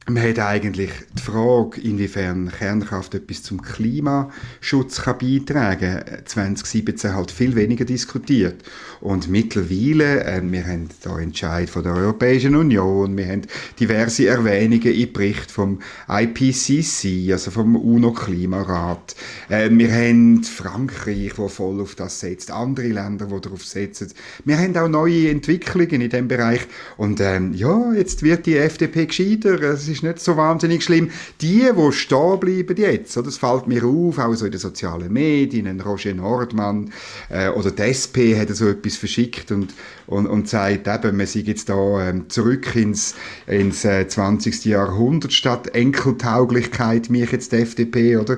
man 0.09 0.23
hat 0.23 0.39
eigentlich 0.39 0.91
die 1.17 1.21
Frage, 1.21 1.81
inwiefern 1.81 2.49
Kernkraft 2.49 3.13
etwas 3.13 3.43
zum 3.43 3.61
Klimaschutz 3.61 5.01
kann 5.01 5.17
beitragen 5.17 6.03
kann, 6.05 6.25
2017 6.25 7.13
halt 7.13 7.29
viel 7.29 7.55
weniger 7.55 7.83
diskutiert. 7.83 8.63
Und 9.01 9.27
mittlerweile, 9.29 10.23
äh, 10.23 10.41
wir 10.43 10.65
haben 10.65 10.89
da 11.03 11.19
Entscheid 11.19 11.69
von 11.69 11.83
der 11.83 11.93
Europäischen 11.93 12.55
Union, 12.55 13.17
wir 13.17 13.27
haben 13.27 13.41
diverse 13.79 14.27
Erwähnungen 14.27 14.93
im 14.93 15.11
Bericht 15.11 15.51
vom 15.51 15.79
IPCC, 16.07 17.33
also 17.33 17.51
vom 17.51 17.75
UNO-Klimarat. 17.75 19.15
Äh, 19.49 19.69
wir 19.71 19.91
haben 19.91 20.43
Frankreich, 20.43 21.33
wo 21.37 21.49
voll 21.49 21.81
auf 21.81 21.95
das 21.95 22.21
setzt, 22.21 22.49
andere 22.49 22.87
Länder, 22.87 23.25
die 23.25 23.41
darauf 23.41 23.65
setzen. 23.65 24.13
Wir 24.45 24.57
haben 24.57 24.75
auch 24.77 24.87
neue 24.87 25.29
Entwicklungen 25.29 25.99
in 26.01 26.09
dem 26.09 26.29
Bereich. 26.29 26.61
Und 26.95 27.19
ähm, 27.19 27.53
ja, 27.53 27.91
jetzt 27.91 28.23
wird 28.23 28.45
die 28.45 28.55
FDP 28.55 29.07
gescheiter. 29.07 29.75
Ist 29.97 30.03
nicht 30.03 30.19
so 30.19 30.37
wahnsinnig 30.37 30.83
schlimm. 30.83 31.09
Die, 31.41 31.67
die 31.75 31.91
stehen 31.91 32.39
bleiben 32.39 32.77
jetzt, 32.77 33.17
oder? 33.17 33.25
das 33.25 33.37
fällt 33.37 33.67
mir 33.67 33.83
auf, 33.83 34.19
auch 34.19 34.33
so 34.35 34.45
in 34.45 34.51
den 34.51 34.59
sozialen 34.59 35.11
Medien, 35.11 35.65
ein 35.65 35.81
Roger 35.81 36.13
Nordmann 36.13 36.91
äh, 37.29 37.49
oder 37.49 37.71
die 37.71 37.81
SP 37.89 38.37
hat 38.37 38.49
so 38.49 38.67
etwas 38.67 38.95
verschickt 38.95 39.51
und, 39.51 39.73
und, 40.05 40.27
und 40.27 40.47
sagt 40.47 40.87
eben, 40.87 41.17
man 41.17 41.25
sei 41.25 41.39
jetzt 41.39 41.69
da 41.69 42.09
ähm, 42.09 42.29
zurück 42.29 42.75
ins, 42.75 43.15
ins 43.47 43.85
äh, 43.85 44.07
20. 44.07 44.65
Jahrhundert 44.65 45.33
statt 45.33 45.69
Enkeltauglichkeit, 45.69 47.09
mich 47.09 47.31
jetzt 47.31 47.51
die 47.51 47.57
FDP, 47.57 48.17
oder? 48.17 48.37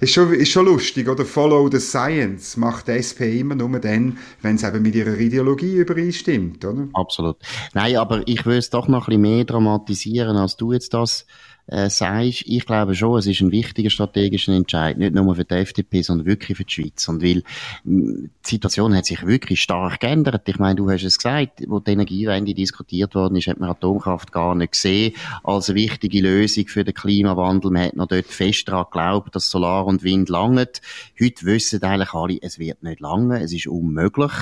Ist 0.00 0.12
schon, 0.12 0.32
ist 0.32 0.50
schon 0.50 0.66
lustig, 0.66 1.08
oder? 1.08 1.24
Follow 1.24 1.68
the 1.70 1.80
Science 1.80 2.56
macht 2.56 2.86
die 2.86 2.92
SP 3.02 3.40
immer 3.40 3.56
nur 3.56 3.80
dann, 3.80 4.18
wenn 4.42 4.54
es 4.56 4.62
eben 4.62 4.82
mit 4.82 4.94
ihrer 4.94 5.18
Ideologie 5.18 5.74
übereinstimmt, 5.74 6.64
oder? 6.64 6.86
Absolut. 6.94 7.36
Nein, 7.74 7.96
aber 7.96 8.22
ich 8.26 8.46
will 8.46 8.58
es 8.58 8.70
doch 8.70 8.86
noch 8.86 9.08
ein 9.08 9.18
bisschen 9.18 9.22
mehr 9.22 9.44
dramatisieren, 9.44 10.36
als 10.36 10.56
du 10.56 10.72
jetzt 10.72 10.94
das 11.00 11.26
äh, 11.70 11.88
sagst, 11.88 12.42
ich 12.46 12.66
glaube 12.66 12.94
schon, 12.94 13.18
es 13.18 13.26
ist 13.26 13.40
ein 13.40 13.52
wichtiger 13.52 13.90
strategischer 13.90 14.52
Entscheid, 14.52 14.98
nicht 14.98 15.14
nur 15.14 15.34
für 15.36 15.44
die 15.44 15.54
FDP, 15.54 16.02
sondern 16.02 16.26
wirklich 16.26 16.56
für 16.56 16.64
die 16.64 16.72
Schweiz. 16.72 17.08
Und 17.08 17.22
weil 17.22 17.42
die 17.84 18.28
Situation 18.42 18.94
hat 18.94 19.06
sich 19.06 19.24
wirklich 19.24 19.60
stark 19.60 20.00
geändert. 20.00 20.48
Ich 20.48 20.58
meine, 20.58 20.74
du 20.74 20.90
hast 20.90 21.04
es 21.04 21.18
gesagt, 21.18 21.62
wo 21.68 21.78
die 21.78 21.92
Energiewende 21.92 22.54
diskutiert 22.54 23.14
worden 23.14 23.36
ist, 23.36 23.46
hat 23.46 23.60
man 23.60 23.70
Atomkraft 23.70 24.32
gar 24.32 24.54
nicht 24.54 24.72
gesehen 24.72 25.14
als 25.44 25.70
eine 25.70 25.78
wichtige 25.78 26.20
Lösung 26.20 26.66
für 26.66 26.82
den 26.82 26.94
Klimawandel. 26.94 27.70
Man 27.70 27.84
hat 27.84 27.96
noch 27.96 28.08
dort 28.08 28.26
fest 28.26 28.66
daran 28.66 28.86
geglaubt, 28.86 29.36
dass 29.36 29.50
Solar 29.50 29.86
und 29.86 30.02
Wind 30.02 30.28
langen. 30.28 30.66
Heute 31.20 31.46
wissen 31.46 31.82
eigentlich 31.82 32.14
alle, 32.14 32.38
es 32.42 32.58
wird 32.58 32.82
nicht 32.82 33.00
lange, 33.00 33.42
es 33.42 33.52
ist 33.52 33.68
unmöglich 33.68 34.32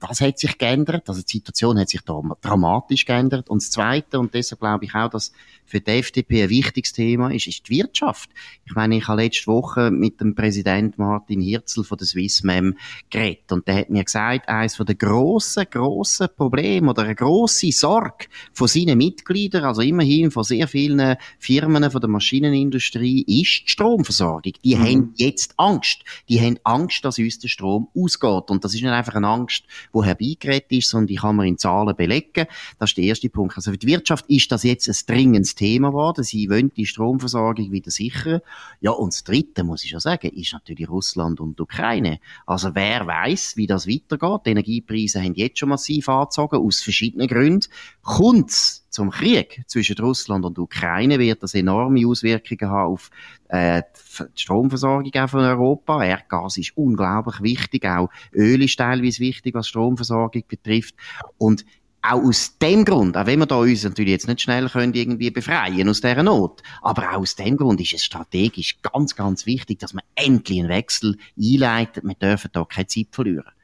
das 0.00 0.20
hat 0.20 0.38
sich 0.38 0.58
geändert. 0.58 1.08
Also 1.08 1.22
die 1.22 1.38
Situation 1.38 1.78
hat 1.78 1.88
sich 1.88 2.02
da 2.02 2.20
dramatisch 2.40 3.04
geändert. 3.04 3.48
Und 3.48 3.62
das 3.62 3.70
Zweite, 3.70 4.18
und 4.18 4.34
deshalb 4.34 4.60
glaube 4.60 4.84
ich 4.84 4.94
auch, 4.94 5.08
dass 5.08 5.32
für 5.64 5.80
die 5.80 5.90
FDP 5.90 6.44
ein 6.44 6.50
wichtiges 6.50 6.92
Thema 6.92 7.32
ist, 7.32 7.46
ist 7.46 7.68
die 7.68 7.78
Wirtschaft. 7.78 8.30
Ich 8.66 8.74
meine, 8.74 8.96
ich 8.98 9.08
habe 9.08 9.22
letzte 9.22 9.48
Woche 9.48 9.90
mit 9.90 10.20
dem 10.20 10.34
Präsident 10.34 10.96
Martin 10.98 11.40
Hirzel 11.40 11.82
von 11.82 11.98
der 11.98 12.06
Swissmem 12.06 12.76
geredet. 13.10 13.50
Und 13.50 13.66
der 13.66 13.78
hat 13.78 13.90
mir 13.90 14.04
gesagt, 14.04 14.48
eines 14.48 14.76
von 14.76 14.86
der 14.86 14.94
grossen, 14.94 15.64
grossen 15.70 16.28
Probleme 16.36 16.90
oder 16.90 17.02
eine 17.02 17.14
grosse 17.14 17.72
Sorge 17.72 18.26
von 18.52 18.68
seinen 18.68 18.98
Mitgliedern, 18.98 19.64
also 19.64 19.82
immerhin 19.82 20.30
von 20.30 20.44
sehr 20.44 20.68
vielen 20.68 21.16
Firmen 21.38 21.90
von 21.90 22.00
der 22.00 22.10
Maschinenindustrie, 22.10 23.22
ist 23.22 23.64
die 23.66 23.70
Stromversorgung. 23.70 24.52
Die 24.64 24.76
mhm. 24.76 24.84
haben 24.84 25.14
jetzt 25.16 25.54
Angst. 25.56 26.04
Die 26.28 26.40
haben 26.40 26.58
Angst, 26.62 27.04
dass 27.04 27.18
uns 27.18 27.38
der 27.38 27.48
Strom 27.48 27.88
ausgeht. 27.96 28.50
Und 28.50 28.64
das 28.64 28.74
ist 28.74 28.82
nicht 28.82 28.92
einfach 28.92 29.14
eine 29.14 29.26
Angst, 29.26 29.64
wo 29.96 30.04
herbeigeredet 30.04 30.70
ist, 30.72 30.90
sondern 30.90 31.06
die 31.06 31.16
kann 31.16 31.36
man 31.36 31.46
in 31.46 31.56
Zahlen 31.56 31.96
belegen. 31.96 32.46
Das 32.78 32.90
ist 32.90 32.98
der 32.98 33.04
erste 33.04 33.30
Punkt. 33.30 33.56
Also 33.56 33.70
für 33.70 33.78
die 33.78 33.86
Wirtschaft 33.86 34.26
ist 34.28 34.52
das 34.52 34.62
jetzt 34.62 34.88
ein 34.88 35.14
dringendes 35.14 35.54
Thema 35.54 35.88
geworden. 35.88 36.22
Sie 36.22 36.50
wollen 36.50 36.70
die 36.76 36.84
Stromversorgung 36.84 37.72
wieder 37.72 37.90
sichern. 37.90 38.40
Ja, 38.80 38.90
und 38.90 39.14
das 39.14 39.24
dritte, 39.24 39.64
muss 39.64 39.84
ich 39.84 39.90
schon 39.90 40.00
sagen, 40.00 40.28
ist 40.28 40.52
natürlich 40.52 40.88
Russland 40.88 41.40
und 41.40 41.58
Ukraine. 41.60 42.20
Also 42.44 42.74
wer 42.74 43.06
weiß, 43.06 43.56
wie 43.56 43.66
das 43.66 43.88
weitergeht. 43.88 44.42
Die 44.44 44.50
Energiepreise 44.50 45.22
haben 45.22 45.34
jetzt 45.34 45.58
schon 45.58 45.70
massiv 45.70 46.10
angezogen, 46.10 46.56
aus 46.56 46.82
verschiedenen 46.82 47.28
Gründen. 47.28 47.66
Kommt's 48.02 48.85
zum 48.96 49.10
Krieg 49.10 49.62
zwischen 49.66 49.96
Russland 49.98 50.44
und 50.44 50.58
Ukraine, 50.58 51.18
wird 51.18 51.42
das 51.42 51.54
enorme 51.54 52.06
Auswirkungen 52.06 52.70
haben 52.70 52.92
auf 52.92 53.10
äh, 53.48 53.82
die 54.18 54.42
Stromversorgung 54.42 55.12
auch 55.14 55.28
von 55.28 55.40
Europa. 55.40 56.02
Erdgas 56.02 56.56
ist 56.56 56.76
unglaublich 56.76 57.40
wichtig, 57.42 57.84
auch 57.84 58.08
Öl 58.34 58.62
ist 58.62 58.78
teilweise 58.78 59.20
wichtig, 59.20 59.54
was 59.54 59.68
Stromversorgung 59.68 60.42
betrifft. 60.48 60.94
Und 61.38 61.64
auch 62.02 62.22
aus 62.22 62.56
dem 62.58 62.84
Grund, 62.84 63.16
auch 63.16 63.26
wenn 63.26 63.38
wir 63.38 63.46
da 63.46 63.56
uns 63.56 63.84
natürlich 63.84 64.12
jetzt 64.12 64.28
nicht 64.28 64.40
schnell 64.40 64.68
können 64.68 64.94
irgendwie 64.94 65.30
befreien 65.30 65.88
aus 65.88 66.00
dieser 66.00 66.22
Not, 66.22 66.62
aber 66.82 67.10
auch 67.10 67.18
aus 67.18 67.36
dem 67.36 67.56
Grund 67.56 67.80
ist 67.80 67.94
es 67.94 68.04
strategisch 68.04 68.80
ganz, 68.80 69.14
ganz 69.14 69.44
wichtig, 69.44 69.80
dass 69.80 69.92
man 69.92 70.04
endlich 70.14 70.60
einen 70.60 70.68
Wechsel 70.68 71.16
einleitet. 71.38 72.04
Wir 72.04 72.14
dürfen 72.14 72.50
da 72.52 72.64
keine 72.64 72.86
Zeit 72.86 73.08
verlieren. 73.10 73.55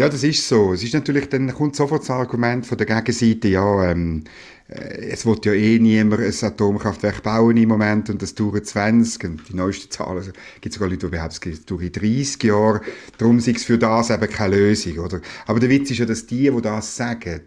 Ja, 0.00 0.08
das 0.08 0.22
ist 0.22 0.48
so. 0.48 0.72
Es 0.72 0.82
ist 0.82 0.94
natürlich, 0.94 1.28
dann 1.28 1.52
kommt 1.52 1.76
sofort 1.76 2.00
das 2.00 2.08
Argument 2.08 2.64
von 2.64 2.78
der 2.78 2.86
Gegenseite, 2.86 3.48
ja, 3.48 3.90
ähm, 3.90 4.24
äh, 4.66 5.10
es 5.10 5.26
wird 5.26 5.44
ja 5.44 5.52
eh 5.52 5.78
niemand 5.78 6.22
ein 6.22 6.34
Atomkraftwerk 6.40 7.22
bauen 7.22 7.58
im 7.58 7.68
Moment 7.68 8.08
und 8.08 8.22
das 8.22 8.34
dauert 8.34 8.64
20, 8.64 9.24
und 9.24 9.48
die 9.50 9.54
neuesten 9.54 9.90
Zahlen, 9.90 10.16
also, 10.16 10.30
gibt 10.62 10.72
sogar 10.72 10.88
Leute, 10.88 11.06
die 11.06 11.10
behaupten, 11.10 11.52
es 11.52 11.66
dauert 11.66 12.00
30 12.00 12.42
Jahre, 12.42 12.80
darum 13.18 13.36
ist 13.36 13.48
es 13.48 13.64
für 13.64 13.76
das 13.76 14.08
eben 14.08 14.30
keine 14.30 14.56
Lösung, 14.56 15.00
oder? 15.00 15.20
Aber 15.46 15.60
der 15.60 15.68
Witz 15.68 15.90
ist 15.90 15.98
ja, 15.98 16.06
dass 16.06 16.24
die, 16.24 16.50
die 16.50 16.62
das 16.62 16.96
sagen, 16.96 17.42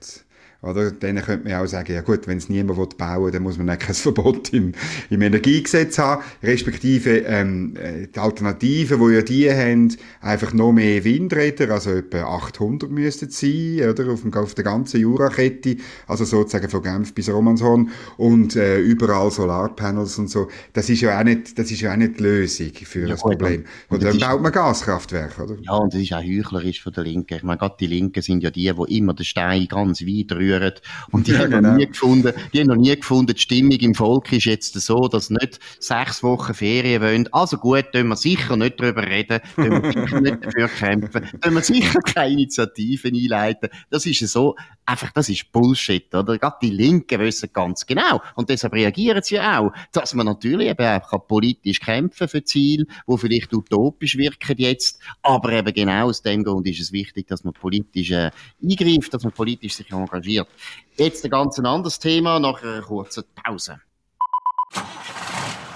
oder? 0.63 0.91
Dann 0.91 1.17
könnte 1.21 1.47
man 1.47 1.61
auch 1.61 1.67
sagen, 1.67 1.93
ja 1.93 2.01
gut, 2.01 2.27
wenn 2.27 2.37
es 2.37 2.49
niemand 2.49 2.97
bauen 2.97 3.25
will, 3.25 3.31
dann 3.31 3.43
muss 3.43 3.57
man 3.57 3.67
nicht 3.67 3.81
kein 3.81 3.95
Verbot 4.03 4.53
im, 4.53 4.71
im 5.09 5.21
Energiegesetz 5.21 5.97
haben, 5.97 6.23
respektive 6.41 7.19
ähm, 7.19 7.75
äh, 7.75 8.07
die 8.07 8.19
Alternativen, 8.19 8.99
die 8.99 9.13
ja 9.13 9.21
die 9.21 9.51
haben, 9.51 9.95
einfach 10.21 10.53
noch 10.53 10.71
mehr 10.71 11.03
Windräder, 11.03 11.69
also 11.69 11.91
etwa 11.91 12.23
800 12.23 12.89
müssten 12.89 13.29
sein, 13.29 13.89
oder? 13.89 14.11
Auf, 14.11 14.21
dem, 14.21 14.33
auf 14.33 14.53
der 14.55 14.63
ganzen 14.63 15.01
Jurakette, 15.01 15.77
also 16.07 16.23
sozusagen 16.25 16.69
von 16.69 16.81
Genf 16.81 17.13
bis 17.13 17.29
Romanshorn 17.29 17.89
und 18.17 18.55
äh, 18.55 18.79
überall 18.79 19.31
Solarpanels 19.31 20.17
und 20.17 20.29
so. 20.29 20.47
Das 20.71 20.89
ist 20.89 21.01
ja 21.01 21.19
auch 21.19 21.23
nicht, 21.23 21.59
das 21.59 21.71
ist 21.71 21.81
ja 21.81 21.91
auch 21.91 21.97
nicht 21.97 22.19
die 22.19 22.23
Lösung 22.23 22.71
für 22.73 23.01
ja, 23.01 23.07
das 23.09 23.21
gut, 23.21 23.37
Problem. 23.37 23.65
Und, 23.89 23.97
und 23.97 24.03
dann 24.03 24.19
baut 24.19 24.41
man 24.41 24.51
Gaskraftwerke, 24.51 25.43
oder? 25.43 25.57
Ja, 25.61 25.73
und 25.73 25.93
das 25.93 26.01
ist 26.01 26.13
auch 26.13 26.23
heuchlerisch 26.23 26.81
von 26.81 26.93
der 26.93 27.03
Linken. 27.03 27.35
Ich 27.35 27.43
meine, 27.43 27.57
gerade 27.57 27.75
die 27.79 27.87
Linken 27.87 28.21
sind 28.21 28.43
ja 28.43 28.49
die, 28.49 28.71
die 28.71 28.97
immer 28.97 29.13
den 29.13 29.25
Stein 29.25 29.67
ganz 29.67 30.01
weit 30.01 30.31
rühren 30.31 30.52
führen. 30.53 30.73
Und 31.11 31.27
die 31.27 31.31
ja, 31.31 31.39
haben 31.39 31.51
genau. 31.51 31.69
noch 31.69 31.77
nie 31.77 31.87
gefunden, 31.87 32.33
die 32.53 32.59
haben 32.59 32.67
noch 32.67 32.75
nie 32.75 32.95
gefunden, 32.95 33.33
die 33.33 33.41
Stimmung 33.41 33.71
im 33.71 33.95
Volk 33.95 34.31
ist 34.31 34.45
jetzt 34.45 34.73
so, 34.79 35.07
dass 35.07 35.29
nicht 35.29 35.59
sechs 35.79 36.23
Wochen 36.23 36.53
Ferien 36.53 37.01
wollen. 37.01 37.29
Also 37.31 37.57
gut, 37.57 37.91
können 37.91 38.09
wir 38.09 38.15
sicher 38.15 38.55
nicht 38.55 38.79
darüber 38.79 39.03
reden, 39.03 39.39
können 39.55 39.83
wir 39.83 39.91
sicher 39.91 40.21
nicht 40.21 40.45
dafür 40.45 40.67
kämpfen, 40.67 41.29
können 41.41 41.55
wir 41.55 41.61
sicher 41.61 41.99
keine 42.01 42.33
Initiativen 42.33 43.15
einleiten. 43.15 43.69
Das 43.89 44.05
ist 44.05 44.19
so, 44.27 44.55
einfach, 44.85 45.11
das 45.11 45.29
ist 45.29 45.51
Bullshit, 45.51 46.13
oder? 46.13 46.37
Gerade 46.37 46.57
die 46.61 46.69
Linken 46.69 47.19
wissen 47.19 47.49
ganz 47.53 47.85
genau. 47.85 48.21
Und 48.35 48.49
deshalb 48.49 48.73
reagieren 48.73 49.21
sie 49.23 49.39
auch, 49.39 49.71
dass 49.91 50.13
man 50.13 50.25
natürlich 50.25 50.69
eben 50.69 50.85
auch 50.85 51.27
politisch 51.27 51.79
kämpfen 51.79 52.27
für 52.27 52.43
Ziele, 52.43 52.85
die 53.07 53.17
vielleicht 53.17 53.53
utopisch 53.53 54.17
wirken 54.17 54.55
jetzt, 54.57 54.99
aber 55.21 55.51
eben 55.53 55.73
genau 55.73 56.07
aus 56.07 56.21
dem 56.21 56.43
Grund 56.43 56.67
ist 56.67 56.81
es 56.81 56.91
wichtig, 56.91 57.27
dass 57.27 57.43
man 57.43 57.53
politisch 57.53 58.11
äh, 58.11 58.31
eingreift, 58.61 59.13
dass 59.13 59.23
man 59.23 59.31
politisch 59.31 59.75
sich 59.75 59.91
engagiert 59.91 60.42
passiert. 60.45 60.83
Jetzt 60.95 61.25
ein 61.25 61.31
ganz 61.31 61.59
anderes 61.59 61.99
Thema 61.99 62.39
nach 62.39 62.61
einer 62.61 62.81
kurzen 62.81 63.23
Pause. 63.43 63.79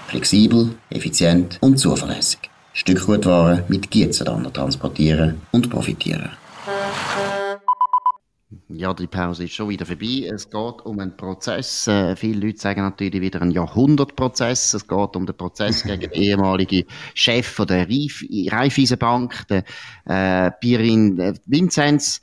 Flexibel, 0.08 0.76
effizient 0.90 1.58
und 1.62 1.78
zuverlässig. 1.78 2.40
Stückgutware 2.74 3.66
mit 3.68 3.90
Gietzenrander 3.90 4.54
transportieren 4.54 5.42
und 5.52 5.70
profitieren. 5.70 6.30
Ja, 8.70 8.94
die 8.94 9.08
Pause 9.08 9.46
ist 9.46 9.54
schon 9.54 9.70
wieder 9.70 9.86
vorbei. 9.86 10.30
Es 10.32 10.50
geht 10.50 10.86
um 10.86 11.00
einen 11.00 11.18
Prozess. 11.18 11.88
Äh, 11.88 12.16
viele 12.16 12.46
Leute 12.46 12.60
sagen 12.60 12.82
natürlich 12.82 13.20
wieder 13.22 13.42
einen 13.42 13.52
Jahrhundertprozess. 13.52 14.74
Es 14.74 14.88
geht 14.88 15.16
um 15.16 15.26
den 15.26 15.36
Prozess 15.36 15.84
gegen 15.84 16.00
den 16.00 16.12
ehemaligen 16.14 16.86
Chef 17.14 17.48
von 17.48 17.68
der 17.68 17.88
Raiffeisenbank, 17.88 19.48
den 19.48 19.64
äh, 20.06 20.52
Pirin 20.52 21.20
äh, 21.20 21.34
Vinzenz. 21.46 22.22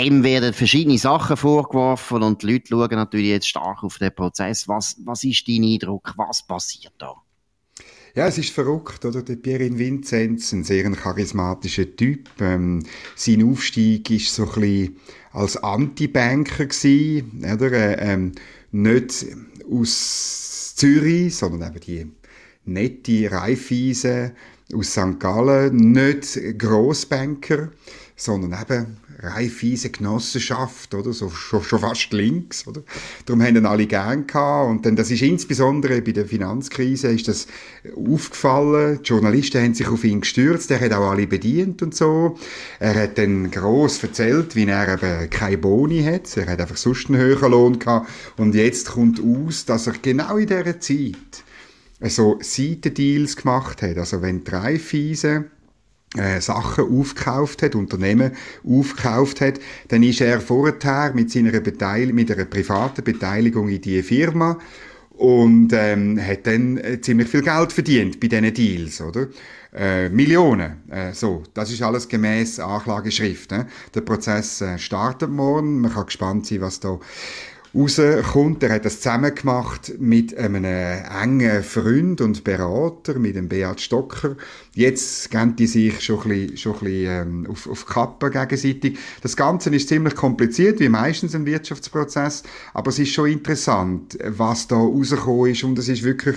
Ihm 0.00 0.22
werden 0.22 0.52
verschiedene 0.52 0.96
Sachen 0.96 1.36
vorgeworfen 1.36 2.22
und 2.22 2.42
die 2.42 2.52
Leute 2.52 2.68
schauen 2.68 2.90
natürlich 2.90 3.30
jetzt 3.30 3.48
stark 3.48 3.82
auf 3.82 3.98
den 3.98 4.14
Prozess. 4.14 4.68
Was, 4.68 4.96
was 5.04 5.24
ist 5.24 5.48
dein 5.48 5.64
Eindruck? 5.64 6.14
Was 6.16 6.46
passiert 6.46 6.92
da? 6.98 7.14
Ja, 8.14 8.28
es 8.28 8.38
ist 8.38 8.50
verrückt, 8.50 9.04
oder? 9.04 9.22
Der 9.22 9.34
Pierin 9.34 9.76
Vinzenz, 9.76 10.52
ein 10.52 10.62
sehr 10.62 10.88
charismatischer 10.92 11.96
Typ. 11.96 12.28
Ähm, 12.40 12.84
sein 13.16 13.42
Aufstieg 13.42 14.08
ist 14.12 14.32
so 14.32 14.44
ein 14.44 14.60
bisschen 14.60 14.96
als 15.32 15.56
Anti-Banker 15.56 16.66
gewesen, 16.66 17.44
oder? 17.44 17.72
Äh, 17.72 18.12
ähm, 18.12 18.32
nicht 18.70 19.26
aus 19.68 20.74
Zürich, 20.76 21.34
sondern 21.34 21.74
eben 21.74 21.80
die 21.80 22.12
nette 22.66 23.32
Raiffeisen 23.32 24.30
aus 24.72 24.92
St. 24.92 25.18
Gallen, 25.18 25.74
nicht 25.74 26.38
Grossbanker, 26.56 27.72
sondern 28.14 28.62
eben 28.62 28.96
Raiffeisen 29.20 29.90
Genossenschaft, 29.90 30.94
oder? 30.94 31.12
So, 31.12 31.28
schon, 31.30 31.62
schon 31.62 31.80
fast 31.80 32.12
links, 32.12 32.66
oder? 32.66 32.82
Darum 33.26 33.42
haben 33.42 33.56
ihn 33.56 33.66
alle 33.66 33.86
gern 33.86 34.26
gehabt. 34.26 34.70
Und 34.70 34.86
dann, 34.86 34.94
das 34.94 35.10
ist 35.10 35.22
insbesondere 35.22 36.00
bei 36.02 36.12
der 36.12 36.26
Finanzkrise 36.26 37.08
ist 37.08 37.26
das 37.26 37.48
aufgefallen. 37.96 39.00
Die 39.02 39.08
Journalisten 39.08 39.62
haben 39.62 39.74
sich 39.74 39.88
auf 39.88 40.04
ihn 40.04 40.20
gestürzt. 40.20 40.70
Er 40.70 40.80
hat 40.80 40.92
auch 40.92 41.10
alle 41.10 41.26
bedient 41.26 41.82
und 41.82 41.94
so. 41.94 42.38
Er 42.78 42.94
hat 42.94 43.18
dann 43.18 43.50
gross 43.50 44.02
erzählt, 44.02 44.54
wie 44.54 44.66
er 44.66 44.94
eben 44.94 45.30
keine 45.30 45.58
Boni 45.58 46.02
hat. 46.02 46.36
Er 46.36 46.46
hat 46.46 46.60
einfach 46.60 46.76
sonst 46.76 47.08
einen 47.08 47.18
höheren 47.18 47.50
Lohn 47.50 47.78
gehabt. 47.78 48.08
Und 48.36 48.54
jetzt 48.54 48.90
kommt 48.90 49.20
aus, 49.20 49.64
dass 49.64 49.88
er 49.88 49.94
genau 50.00 50.36
in 50.36 50.46
dieser 50.46 50.78
Zeit 50.78 51.16
so 52.02 52.38
Seitendeals 52.40 53.34
gemacht 53.36 53.82
hat. 53.82 53.98
Also 53.98 54.22
wenn 54.22 54.44
die 54.44 54.50
Raiffeisen 54.50 55.50
äh, 56.16 56.40
Sachen 56.40 56.84
aufgekauft 56.98 57.62
hat, 57.62 57.74
Unternehmen 57.74 58.32
aufgekauft 58.64 59.40
hat, 59.40 59.60
dann 59.88 60.02
ist 60.02 60.20
er 60.20 60.40
vorher 60.40 61.12
mit 61.14 61.30
seiner 61.30 61.60
Beteiligung, 61.60 62.14
mit 62.14 62.30
einer 62.30 62.44
privaten 62.46 63.04
Beteiligung 63.04 63.68
in 63.68 63.80
die 63.82 64.02
Firma 64.02 64.58
und 65.18 65.72
ähm, 65.72 66.18
hat 66.24 66.46
dann 66.46 66.78
äh, 66.78 67.00
ziemlich 67.00 67.28
viel 67.28 67.42
Geld 67.42 67.72
verdient 67.72 68.20
bei 68.20 68.28
diesen 68.28 68.54
Deals, 68.54 69.00
oder? 69.00 69.26
Äh, 69.74 70.08
Millionen. 70.08 70.88
Äh, 70.88 71.12
so, 71.12 71.42
das 71.52 71.70
ist 71.70 71.82
alles 71.82 72.08
gemäß 72.08 72.58
Anklageschrift. 72.58 73.50
Ne? 73.50 73.66
Der 73.94 74.00
Prozess 74.00 74.62
äh, 74.62 74.78
startet 74.78 75.30
morgen. 75.30 75.80
Man 75.80 75.92
kann 75.92 76.06
gespannt 76.06 76.46
sein, 76.46 76.62
was 76.62 76.80
da 76.80 76.98
rauskommt. 77.74 78.62
Er 78.62 78.74
hat 78.74 78.84
das 78.84 79.00
zusammen 79.00 79.34
gemacht 79.34 79.92
mit 79.98 80.36
einem 80.36 80.64
engen 80.64 81.62
Freund 81.62 82.20
und 82.20 82.44
Berater, 82.44 83.18
mit 83.18 83.36
dem 83.36 83.48
Beat 83.48 83.80
Stocker. 83.80 84.36
Jetzt 84.74 85.30
gehen 85.30 85.56
die 85.56 85.66
sich 85.66 86.00
schon 86.00 86.22
ein 86.22 86.28
bisschen, 86.28 86.56
schon 86.56 86.72
ein 86.74 86.78
bisschen 86.78 87.06
ähm, 87.06 87.46
auf, 87.50 87.68
auf 87.68 87.86
Kappen 87.86 88.30
gegenseitig. 88.30 88.98
Das 89.22 89.36
Ganze 89.36 89.70
ist 89.70 89.88
ziemlich 89.88 90.14
kompliziert, 90.14 90.80
wie 90.80 90.88
meistens 90.88 91.34
ein 91.34 91.46
Wirtschaftsprozess, 91.46 92.42
aber 92.74 92.90
es 92.90 92.98
ist 92.98 93.12
schon 93.12 93.30
interessant, 93.30 94.18
was 94.24 94.68
da 94.68 94.76
rausgekommen 94.76 95.52
ist 95.52 95.64
und 95.64 95.78
es 95.78 95.88
ist 95.88 96.04
wirklich 96.04 96.36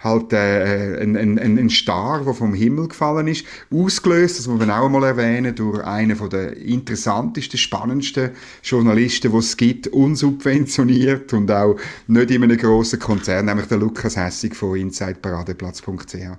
halt 0.00 0.32
äh, 0.32 1.00
ein, 1.00 1.16
ein, 1.16 1.38
ein 1.38 1.70
Star, 1.70 2.24
der 2.24 2.34
vom 2.34 2.54
Himmel 2.54 2.88
gefallen 2.88 3.28
ist, 3.28 3.44
ausgelöst, 3.70 4.38
das 4.38 4.48
muss 4.48 4.58
man 4.58 4.70
auch 4.70 4.86
einmal 4.86 5.04
erwähnen, 5.04 5.54
durch 5.54 5.84
einen 5.84 6.18
der 6.30 6.56
interessantesten, 6.56 7.58
spannendsten 7.58 8.30
Journalisten, 8.62 9.30
die 9.30 9.38
es 9.38 9.56
gibt, 9.56 9.88
unsubventioniert 9.88 10.71
und 10.78 11.50
auch 11.50 11.76
nicht 12.06 12.30
in 12.30 12.42
einem 12.42 12.56
grossen 12.56 12.98
Konzern, 12.98 13.46
nämlich 13.46 13.66
der 13.66 13.78
Lukas 13.78 14.16
Hessig 14.16 14.54
von 14.54 14.76
insideparadeplatz.ch. 14.76 16.38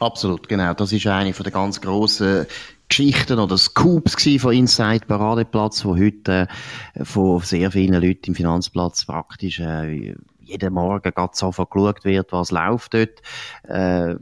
Absolut, 0.00 0.48
genau. 0.48 0.74
Das 0.74 0.92
ist 0.92 1.06
eine 1.06 1.32
von 1.32 1.44
der 1.44 1.52
ganz 1.52 1.80
grossen 1.80 2.46
Geschichten 2.88 3.38
oder 3.38 3.56
Scoops 3.56 4.16
von 4.40 4.52
Inside 4.52 5.06
Paradeplatz, 5.06 5.84
wo 5.84 5.96
heute 5.96 6.48
äh, 6.94 7.04
von 7.04 7.40
sehr 7.40 7.70
vielen 7.70 8.02
Leuten 8.02 8.26
im 8.26 8.34
Finanzplatz 8.34 9.04
praktisch 9.04 9.60
äh, 9.60 10.14
jeden 10.40 10.74
Morgen 10.74 11.12
gerade 11.14 11.34
sofort 11.34 11.70
geschaut 11.70 12.04
wird, 12.04 12.32
was 12.32 12.50
läuft 12.50 12.94
dort. 12.94 13.22
Äh, 13.62 14.16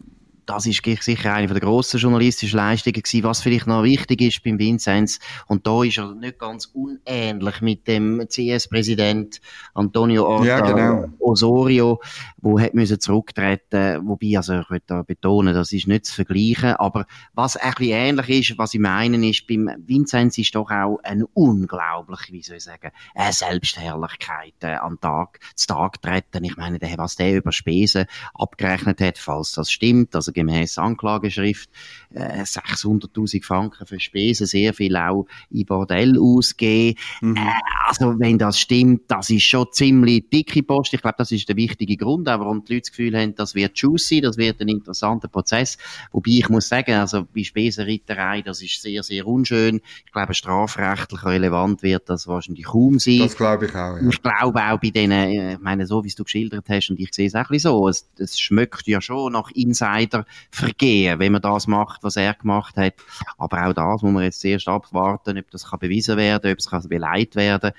das 0.53 0.67
ist 0.67 0.85
sicher 0.85 1.33
eine 1.33 1.47
der 1.47 1.61
grossen 1.61 1.99
journalistischen 1.99 2.59
Leistungen 2.59 3.03
gewesen. 3.03 3.25
Was 3.25 3.41
vielleicht 3.41 3.67
noch 3.67 3.85
wichtig 3.85 4.21
ist 4.21 4.43
beim 4.43 4.59
Vinzenz, 4.59 5.19
und 5.47 5.67
da 5.67 5.83
ist 5.83 5.97
er 5.97 6.15
nicht 6.15 6.39
ganz 6.39 6.67
unähnlich 6.67 7.63
mit 7.63 7.89
dem 7.89 8.27
CS-Präsident 8.29 9.41
Antonio 9.73 10.27
Orta 10.27 10.45
ja, 10.45 10.61
genau. 10.61 11.09
Osorio, 11.21 12.01
wo 12.37 12.61
hat 12.61 12.75
müssen 12.75 13.01
zurücktreten, 13.01 14.07
wobei, 14.07 14.37
also 14.37 14.61
ich 14.61 14.69
möchte 14.69 14.87
da 14.89 15.03
betonen, 15.03 15.55
das 15.55 15.73
ist 15.73 15.87
nicht 15.87 16.05
zu 16.05 16.17
vergleichen, 16.17 16.75
aber 16.75 17.07
was 17.33 17.57
ein 17.57 17.73
bisschen 17.73 17.97
ähnlich 17.97 18.51
ist, 18.51 18.59
was 18.59 18.75
ich 18.75 18.81
meine, 18.81 19.27
ist, 19.27 19.47
beim 19.47 19.71
Vinzenz 19.79 20.37
ist 20.37 20.55
doch 20.55 20.71
auch 20.71 20.99
eine 21.03 21.27
unglaubliche, 21.29 22.33
wie 22.33 22.43
soll 22.43 22.57
ich 22.57 22.65
sagen, 22.65 22.91
eine 23.15 23.33
Selbstherrlichkeit 23.33 24.55
äh, 24.61 24.75
an 24.75 24.99
Tag, 25.01 25.39
zu 25.55 25.67
Tag 25.69 26.03
treten. 26.03 26.45
Ich 26.45 26.57
meine, 26.59 26.79
der, 26.79 26.99
was 26.99 27.17
der 27.17 27.37
über 27.37 27.53
Spesen 27.53 28.05
abgerechnet 28.35 29.01
hat, 29.01 29.17
falls 29.17 29.53
das 29.53 29.71
stimmt, 29.71 30.15
also 30.15 30.33
gemäß 30.47 30.79
Anklageschrift 30.79 31.71
äh, 32.15 32.43
600.000 32.43 33.45
Franken 33.45 33.87
für 33.87 33.99
Spesen, 33.99 34.47
sehr 34.47 34.75
viel 34.75 34.97
auch 34.97 35.27
in 35.51 35.65
Bordell 35.65 36.19
ausgeben. 36.19 36.99
Mhm. 37.21 37.37
Äh, 37.37 37.51
also 37.87 38.19
wenn 38.19 38.39
das 38.39 38.59
stimmt, 38.59 39.03
das 39.09 39.31
ist 39.31 39.45
schon 39.45 39.67
ziemlich 39.73 40.29
dicke 40.31 40.63
Post. 40.63 40.95
Ich 40.95 41.03
glaube, 41.03 41.17
das 41.19 41.33
ist 41.33 41.49
der 41.49 41.57
wichtige 41.57 41.97
Grund, 41.97 42.29
auch 42.29 42.41
warum 42.41 42.65
die 42.65 42.75
Leute 42.75 42.83
das 42.83 42.91
Gefühl 42.91 43.19
haben, 43.19 43.35
das 43.35 43.55
wird 43.55 43.79
juicy, 43.79 44.21
das 44.21 44.37
wird 44.37 44.61
ein 44.61 44.69
interessanter 44.69 45.29
Prozess. 45.29 45.79
Wobei 46.11 46.33
ich 46.33 46.49
muss 46.49 46.69
sagen, 46.69 46.95
also 46.95 47.27
bei 47.35 47.45
Spesenreiterei, 47.45 48.43
das 48.43 48.63
ist 48.63 48.81
sehr, 48.83 49.03
sehr 49.03 49.27
unschön. 49.27 49.81
Ich 50.07 50.13
glaube, 50.13 50.35
strafrechtlich 50.35 51.25
relevant 51.25 51.83
wird 51.83 52.09
das 52.09 52.27
wahrscheinlich 52.27 52.65
kaum 52.65 52.99
sein. 52.99 53.19
Das 53.19 53.37
glaube 53.37 53.67
ich 53.67 53.73
auch, 53.73 53.97
ja. 53.97 54.09
Ich 54.09 54.23
glaube 54.23 54.63
auch 54.63 54.81
bei 54.81 54.91
denen, 54.91 55.13
äh, 55.13 55.53
ich 55.55 55.61
meine, 55.61 55.87
so 55.87 56.03
wie 56.05 56.09
es 56.09 56.15
du 56.15 56.25
geschildert 56.25 56.67
hast, 56.69 56.91
und 56.91 57.01
ich 57.01 57.13
sehe 57.15 57.27
es 57.27 57.35
auch 57.35 57.41
ein 57.41 57.47
bisschen 57.49 57.71
so, 57.73 57.89
es, 57.89 58.09
es 58.19 58.39
schmeckt 58.39 58.87
ja 58.87 59.01
schon 59.01 59.33
nach 59.33 59.51
Insider 59.53 60.22
vergehen, 60.51 61.19
wenn 61.19 61.33
man 61.33 61.43
das 61.43 61.67
macht, 61.67 62.03
was 62.03 62.17
er 62.17 62.35
gemacht 62.35 62.77
hat. 62.77 62.95
Aber 63.39 63.67
auch 63.67 63.73
das 63.73 64.03
muss 64.03 64.13
man 64.13 64.25
jetzt 64.25 64.41
zuerst 64.41 64.69
abwarten, 64.69 65.39
ob 65.39 65.51
das 65.51 65.71
kann 65.71 65.79
bewiesen 65.79 66.17
werden, 66.17 66.53
ob 66.53 66.59
es 66.59 66.71
kann 66.71 66.89
beleidigt 66.89 67.37
werden. 67.37 67.73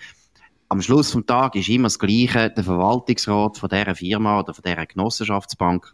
Am 0.69 0.81
Schluss 0.81 1.11
vom 1.11 1.25
Tag 1.25 1.55
ist 1.55 1.69
immer 1.69 1.85
das 1.85 1.99
Gleiche. 1.99 2.49
Der 2.49 2.63
Verwaltungsrat 2.63 3.57
von 3.57 3.69
dieser 3.69 3.95
Firma 3.95 4.39
oder 4.39 4.53
von 4.53 4.63
dieser 4.65 4.85
Genossenschaftsbank 4.85 5.93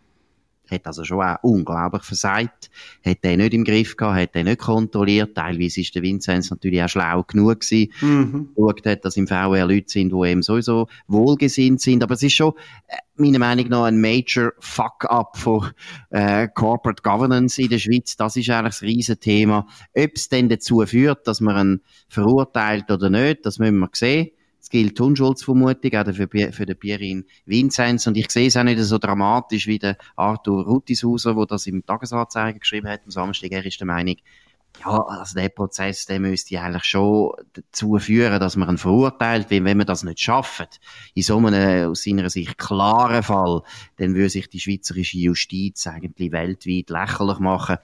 hat 0.72 0.88
also 0.88 1.04
schon 1.04 1.22
auch 1.22 1.38
unglaublich 1.42 2.04
versagt, 2.04 2.70
hat 3.06 3.24
den 3.24 3.40
nicht 3.40 3.54
im 3.54 3.64
Griff 3.64 3.96
gehabt, 3.96 4.20
hat 4.20 4.36
den 4.36 4.46
nicht 4.46 4.60
kontrolliert. 4.60 5.36
Teilweise 5.36 5.82
ist 5.82 5.96
der 5.96 6.02
Vinzenz 6.02 6.50
natürlich 6.50 6.84
auch 6.84 6.90
schlau 6.90 7.24
genug 7.24 7.62
gewesen, 7.62 7.92
mhm. 8.02 8.50
geschaut 8.56 8.86
hat, 8.86 9.06
dass 9.06 9.18
im 9.18 9.28
VR 9.28 9.66
Leute 9.66 9.90
sind, 9.90 10.12
die 10.12 10.30
eben 10.30 10.42
sowieso 10.42 10.88
wohlgesinnt 11.08 11.82
sind. 11.82 12.04
Aber 12.04 12.14
es 12.14 12.24
ist 12.24 12.34
schon, 12.34 12.54
äh, 12.88 12.98
meiner 13.16 13.40
Meinung 13.40 13.68
nach, 13.70 13.84
ein 13.84 14.00
Major 14.00 14.54
Fuck-up 14.60 15.38
von 15.38 15.70
äh, 16.10 16.48
Corporate 16.48 17.04
Governance 17.04 17.62
in 17.62 17.70
der 17.70 17.80
Schweiz. 17.80 18.16
Das 18.16 18.36
ist 18.36 18.50
eigentlich 18.50 18.76
das 18.76 18.82
Riesenthema. 18.82 19.68
Ob 19.96 20.12
es 20.16 20.30
denn 20.30 20.50
dazu 20.50 20.86
führt, 20.86 21.28
dass 21.28 21.42
man 21.42 21.68
ihn 21.68 21.82
verurteilt 22.08 22.90
oder 22.92 23.10
nicht, 23.10 23.46
das 23.46 23.60
müssen 23.60 23.80
wir 23.80 23.90
sehen. 23.94 24.32
Es 24.62 24.70
gilt 24.70 24.98
die 24.98 25.02
Unschuldsvermutung, 25.02 25.94
auch 25.96 26.14
für, 26.14 26.28
für 26.28 26.66
den 26.66 26.78
Pierin 26.78 27.26
Vinzenz. 27.46 28.08
Und 28.08 28.18
ich 28.18 28.30
sehe 28.30 28.48
es 28.48 28.58
auch 28.58 28.64
nicht 28.64 28.80
so 28.80 28.98
dramatisch 28.98 29.68
wie 29.68 29.80
der 29.80 29.98
Arthur 30.16 30.66
Ruttishauser, 30.66 31.34
der 31.34 31.46
das 31.46 31.68
im 31.68 31.86
Tagesanzeiger 31.86 32.60
geschrieben 32.60 32.90
hat 32.90 33.02
am 33.06 33.12
Samstag. 33.12 33.52
Er 33.52 33.66
ist 33.66 33.80
der 33.80 33.88
Meinung, 33.88 34.18
ja, 34.86 35.02
also 35.02 35.36
der 35.36 35.50
Prozess, 35.50 36.06
der 36.06 36.20
müsste 36.20 36.60
eigentlich 36.60 36.86
schon 36.86 37.32
dazu 37.54 37.98
führen, 38.00 38.40
dass 38.40 38.56
man 38.56 38.70
ihn 38.70 38.78
verurteilt, 38.78 39.52
weil 39.52 39.64
wenn 39.66 39.78
man 39.78 39.88
das 39.88 40.04
nicht 40.04 40.20
schafft, 40.20 40.80
in 41.14 41.24
so 41.24 41.38
einem 41.38 41.90
aus 41.90 42.04
seiner 42.04 42.30
Sicht 42.30 42.58
klaren 42.58 43.24
Fall, 43.24 43.62
dann 43.98 44.16
würde 44.16 44.30
sich 44.30 44.48
die 44.48 44.60
schweizerische 44.60 45.18
Justiz 45.18 45.86
eigentlich 45.88 46.32
weltweit 46.32 46.90
lächerlich 46.90 47.40
machen. 47.40 47.78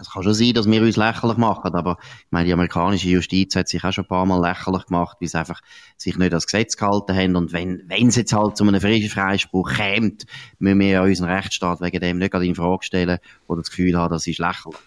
Es 0.00 0.10
kann 0.10 0.22
schon 0.22 0.34
sein, 0.34 0.54
dass 0.54 0.70
wir 0.70 0.82
uns 0.82 0.96
lächerlich 0.96 1.36
machen, 1.36 1.74
aber 1.74 1.98
ich 2.00 2.30
meine, 2.30 2.46
die 2.46 2.52
amerikanische 2.52 3.08
Justiz 3.08 3.56
hat 3.56 3.68
sich 3.68 3.82
auch 3.84 3.92
schon 3.92 4.04
ein 4.04 4.08
paar 4.08 4.26
Mal 4.26 4.40
lächerlich 4.40 4.86
gemacht, 4.86 5.16
weil 5.20 5.28
sie 5.28 5.38
einfach 5.38 5.60
sich 5.96 6.16
nicht 6.16 6.32
ans 6.32 6.46
Gesetz 6.46 6.76
gehalten 6.76 7.16
haben. 7.16 7.36
Und 7.36 7.52
wenn, 7.52 7.82
wenn 7.86 8.08
es 8.08 8.16
jetzt 8.16 8.32
halt 8.32 8.56
zu 8.56 8.64
einem 8.64 8.80
Freispruch 8.80 9.72
kommt, 9.74 10.26
müssen 10.58 10.80
wir 10.80 10.88
ja 10.88 11.02
unseren 11.02 11.28
Rechtsstaat 11.30 11.80
wegen 11.80 12.00
dem 12.00 12.18
nicht 12.18 12.30
gerade 12.30 12.46
in 12.46 12.54
Frage 12.54 12.84
stellen 12.84 13.18
oder 13.46 13.60
das 13.60 13.70
Gefühl 13.70 13.96
haben, 13.96 14.12
das 14.12 14.26
ist 14.26 14.38
lächerlich. 14.38 14.78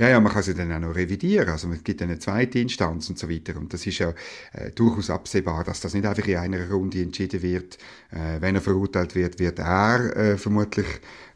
Ja, 0.00 0.08
ja, 0.08 0.18
man 0.18 0.32
kann 0.32 0.42
sie 0.42 0.54
dann 0.54 0.72
auch 0.72 0.78
noch 0.78 0.96
revidieren. 0.96 1.50
Also 1.50 1.68
es 1.72 1.84
gibt 1.84 2.00
eine 2.00 2.18
zweite 2.18 2.58
Instanz 2.58 3.10
und 3.10 3.18
so 3.18 3.28
weiter. 3.28 3.54
Und 3.58 3.74
das 3.74 3.86
ist 3.86 3.98
ja 3.98 4.14
äh, 4.54 4.70
durchaus 4.74 5.10
absehbar, 5.10 5.62
dass 5.62 5.82
das 5.82 5.92
nicht 5.92 6.06
einfach 6.06 6.26
in 6.26 6.38
einer 6.38 6.70
Runde 6.70 7.02
entschieden 7.02 7.42
wird. 7.42 7.76
Äh, 8.10 8.40
wenn 8.40 8.54
er 8.54 8.62
verurteilt 8.62 9.14
wird, 9.14 9.38
wird 9.38 9.58
er 9.58 10.16
äh, 10.16 10.38
vermutlich 10.38 10.86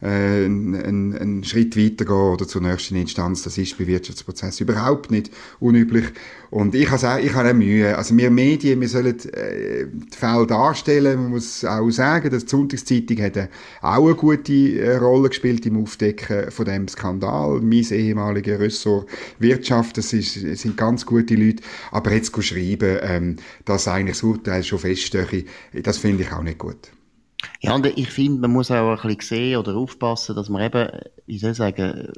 äh, 0.00 0.46
einen, 0.46 1.14
einen 1.14 1.44
Schritt 1.44 1.76
weitergehen 1.76 2.16
oder 2.16 2.48
zur 2.48 2.62
nächsten 2.62 2.96
Instanz. 2.96 3.42
Das 3.42 3.58
ist 3.58 3.76
bei 3.76 3.86
Wirtschaftsprozessen 3.86 4.66
überhaupt 4.66 5.10
nicht 5.10 5.30
unüblich. 5.60 6.06
Und 6.50 6.74
ich 6.74 6.90
habe 6.90 7.06
auch, 7.06 7.18
ich 7.18 7.34
habe 7.34 7.50
auch 7.50 7.54
Mühe. 7.54 7.96
Also 7.98 8.16
wir 8.16 8.30
Medien, 8.30 8.80
wir 8.80 8.88
sollen 8.88 9.18
äh, 9.34 9.86
die 9.92 10.16
Fälle 10.16 10.46
darstellen. 10.46 11.20
Man 11.20 11.30
muss 11.32 11.66
auch 11.66 11.90
sagen, 11.90 12.30
dass 12.30 12.44
die 12.44 12.50
Sonntagszeitung 12.50 13.20
hat 13.20 13.50
auch 13.82 14.06
eine 14.06 14.14
gute 14.14 14.52
äh, 14.52 14.96
Rolle 14.96 15.28
gespielt 15.28 15.66
im 15.66 15.82
Aufdecken 15.82 16.50
von 16.50 16.64
dem 16.64 16.88
Skandal. 16.88 17.60
Mein 17.60 17.84
ehemaliger 17.90 18.53
Ressort 18.58 19.08
Wirtschaft, 19.38 19.96
das, 19.96 20.12
ist, 20.12 20.42
das 20.44 20.60
sind 20.60 20.76
ganz 20.76 21.06
gute 21.06 21.34
Leute. 21.34 21.62
Aber 21.90 22.12
jetzt 22.12 22.34
schreiben, 22.42 22.98
ähm, 23.02 23.36
dass 23.64 23.88
eigentlich 23.88 24.16
das 24.16 24.22
Urteil 24.22 24.62
schon 24.62 24.78
feststehe, 24.78 25.44
das 25.82 25.98
finde 25.98 26.24
ich 26.24 26.32
auch 26.32 26.42
nicht 26.42 26.58
gut. 26.58 26.90
Ja, 27.60 27.74
und 27.74 27.86
ich 27.86 28.10
finde, 28.10 28.40
man 28.40 28.52
muss 28.52 28.70
auch 28.70 29.04
ein 29.04 29.16
bisschen 29.16 29.36
sehen 29.36 29.58
oder 29.58 29.76
aufpassen, 29.76 30.34
dass 30.34 30.48
man 30.48 30.62
eben, 30.62 30.88
wie 31.26 31.38
soll 31.38 31.50
ich 31.52 31.56
sagen, 31.58 32.08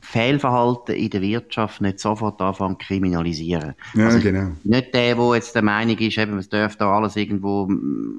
Fehlverhalten 0.00 0.94
in 0.94 1.10
der 1.10 1.20
Wirtschaft 1.20 1.80
nicht 1.80 1.98
sofort 1.98 2.40
anfangen 2.40 2.78
zu 2.78 2.86
kriminalisieren. 2.86 3.74
Ja, 3.94 4.06
also 4.06 4.20
genau. 4.20 4.52
Nicht 4.62 4.94
der, 4.94 5.16
der 5.16 5.34
jetzt 5.34 5.54
der 5.54 5.62
Meinung 5.62 5.98
ist, 5.98 6.16
eben, 6.16 6.38
es 6.38 6.48
dürfte 6.48 6.78
da 6.78 6.96
alles 6.96 7.16
irgendwo 7.16 7.68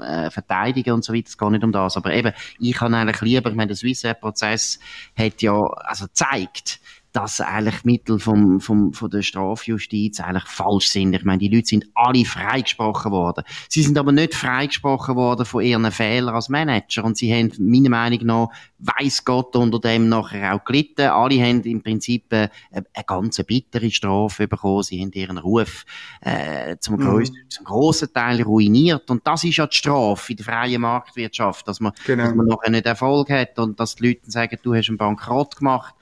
äh, 0.03 0.29
verteidigen 0.29 0.91
und 0.91 1.05
so 1.05 1.13
weiter, 1.13 1.27
es 1.27 1.37
geht 1.37 1.49
nicht 1.49 1.63
um 1.63 1.71
das. 1.71 1.95
Aber 1.95 2.13
eben, 2.13 2.33
ich 2.59 2.73
kann 2.73 2.93
eigentlich 2.93 3.21
lieber, 3.21 3.49
ich 3.49 3.55
meine, 3.55 3.67
der 3.67 3.77
Swissair-Prozess 3.77 4.79
hat 5.17 5.41
ja, 5.41 5.53
also 5.53 6.07
zeigt, 6.11 6.81
dass 7.17 7.41
eigentlich 7.41 7.83
Mittel 7.83 8.19
vom, 8.19 8.61
vom, 8.61 8.93
von 8.93 9.09
der 9.09 9.23
Strafjustiz 9.23 10.19
eigentlich 10.19 10.43
falsch 10.43 10.89
sind. 10.89 11.15
Ich 11.15 11.23
meine, 11.23 11.39
die 11.39 11.47
Leute 11.47 11.65
sind 11.65 11.87
alle 11.95 12.23
freigesprochen 12.25 13.11
worden. 13.11 13.43
Sie 13.69 13.81
sind 13.81 13.97
aber 13.97 14.11
nicht 14.11 14.35
freigesprochen 14.35 15.15
worden 15.15 15.43
von 15.43 15.63
ihren 15.63 15.89
Fehlern 15.91 16.35
als 16.35 16.47
Manager 16.47 17.03
und 17.03 17.17
sie 17.17 17.33
haben 17.33 17.51
meiner 17.57 17.89
Meinung 17.89 18.19
nach, 18.23 18.49
weiss 18.77 19.25
Gott, 19.25 19.55
unter 19.55 19.79
dem 19.79 20.09
nachher 20.09 20.53
auch 20.53 20.63
gelitten. 20.63 21.07
Alle 21.07 21.41
haben 21.41 21.63
im 21.63 21.81
Prinzip 21.81 22.25
eine, 22.29 22.51
eine 22.71 22.85
ganz 23.07 23.41
bittere 23.43 23.89
Strafe 23.89 24.47
bekommen. 24.47 24.83
Sie 24.83 25.01
haben 25.01 25.11
ihren 25.13 25.39
Ruf 25.39 25.85
äh, 26.21 26.77
zum, 26.79 26.97
mhm. 26.97 27.25
zum 27.49 27.65
grossen 27.65 28.13
Teil 28.13 28.43
ruiniert 28.43 29.09
und 29.09 29.25
das 29.25 29.43
ist 29.43 29.57
ja 29.57 29.65
die 29.65 29.75
Strafe 29.75 30.33
in 30.33 30.37
der 30.37 30.45
freien 30.45 30.81
Marktwirtschaft, 30.81 31.67
dass 31.67 31.79
man, 31.79 31.93
genau. 32.05 32.25
dass 32.25 32.35
man 32.35 32.45
nachher 32.45 32.69
nicht 32.69 32.85
Erfolg 32.85 33.31
hat 33.31 33.57
und 33.57 33.79
dass 33.79 33.95
die 33.95 34.09
Leute 34.09 34.29
sagen, 34.29 34.59
du 34.61 34.75
hast 34.75 34.89
einen 34.89 34.99
Bankrott 34.99 35.55
gemacht, 35.55 35.95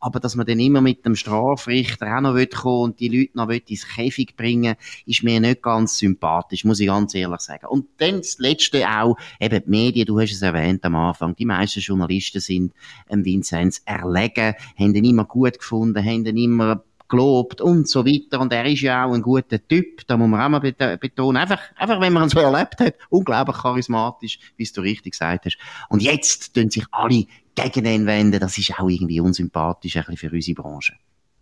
aber 0.00 0.18
dass 0.18 0.34
man 0.34 0.46
dann 0.46 0.61
immer 0.62 0.80
mit 0.80 1.04
dem 1.04 1.16
Strafrichter 1.16 2.16
auch 2.16 2.20
noch 2.20 2.36
kommen 2.50 2.82
und 2.82 3.00
die 3.00 3.08
Leute 3.08 3.36
noch 3.36 3.48
ins 3.50 3.86
Käfig 3.86 4.36
bringen, 4.36 4.76
ist 5.06 5.22
mir 5.22 5.40
nicht 5.40 5.62
ganz 5.62 5.98
sympathisch, 5.98 6.64
muss 6.64 6.80
ich 6.80 6.86
ganz 6.86 7.14
ehrlich 7.14 7.40
sagen. 7.40 7.66
Und 7.66 7.86
dann 7.98 8.18
das 8.18 8.38
Letzte 8.38 8.88
auch, 8.88 9.16
eben 9.40 9.62
die 9.64 9.70
Medien, 9.70 10.06
du 10.06 10.20
hast 10.20 10.32
es 10.32 10.42
erwähnt 10.42 10.84
am 10.84 10.96
Anfang, 10.96 11.36
die 11.36 11.44
meisten 11.46 11.80
Journalisten 11.80 12.40
sind 12.40 12.72
ähm, 13.10 13.24
Vinzenz 13.24 13.82
erlegen, 13.84 14.54
haben 14.78 14.94
ihn 14.94 15.04
immer 15.04 15.24
gut 15.24 15.58
gefunden, 15.58 16.04
haben 16.04 16.26
ihn 16.26 16.36
immer 16.36 16.82
gelobt 17.12 17.60
und 17.60 17.88
so 17.88 18.06
weiter. 18.06 18.40
Und 18.40 18.52
er 18.52 18.64
ist 18.64 18.80
ja 18.80 19.04
auch 19.04 19.12
ein 19.12 19.20
guter 19.22 19.64
Typ, 19.68 20.06
da 20.06 20.16
muss 20.16 20.28
man 20.28 20.40
auch 20.40 20.48
mal 20.48 20.60
betonen. 20.98 21.36
Einfach, 21.36 21.60
einfach 21.76 22.00
wenn 22.00 22.12
man 22.12 22.24
ihn 22.24 22.28
so 22.30 22.40
erlebt 22.40 22.80
hat, 22.80 22.94
unglaublich 23.10 23.56
charismatisch, 23.58 24.38
wie 24.56 24.64
du 24.64 24.80
richtig 24.80 25.12
gesagt 25.12 25.44
hast. 25.44 25.58
Und 25.90 26.02
jetzt 26.02 26.54
tun 26.54 26.70
sich 26.70 26.84
alle 26.90 27.26
gegen 27.54 27.86
ihn 27.86 28.06
wenden. 28.06 28.40
Das 28.40 28.58
ist 28.58 28.78
auch 28.78 28.88
irgendwie 28.88 29.20
unsympathisch, 29.20 29.96
ein 29.96 30.04
bisschen 30.04 30.30
für 30.30 30.34
unsere 30.34 30.62
Branche. 30.62 30.94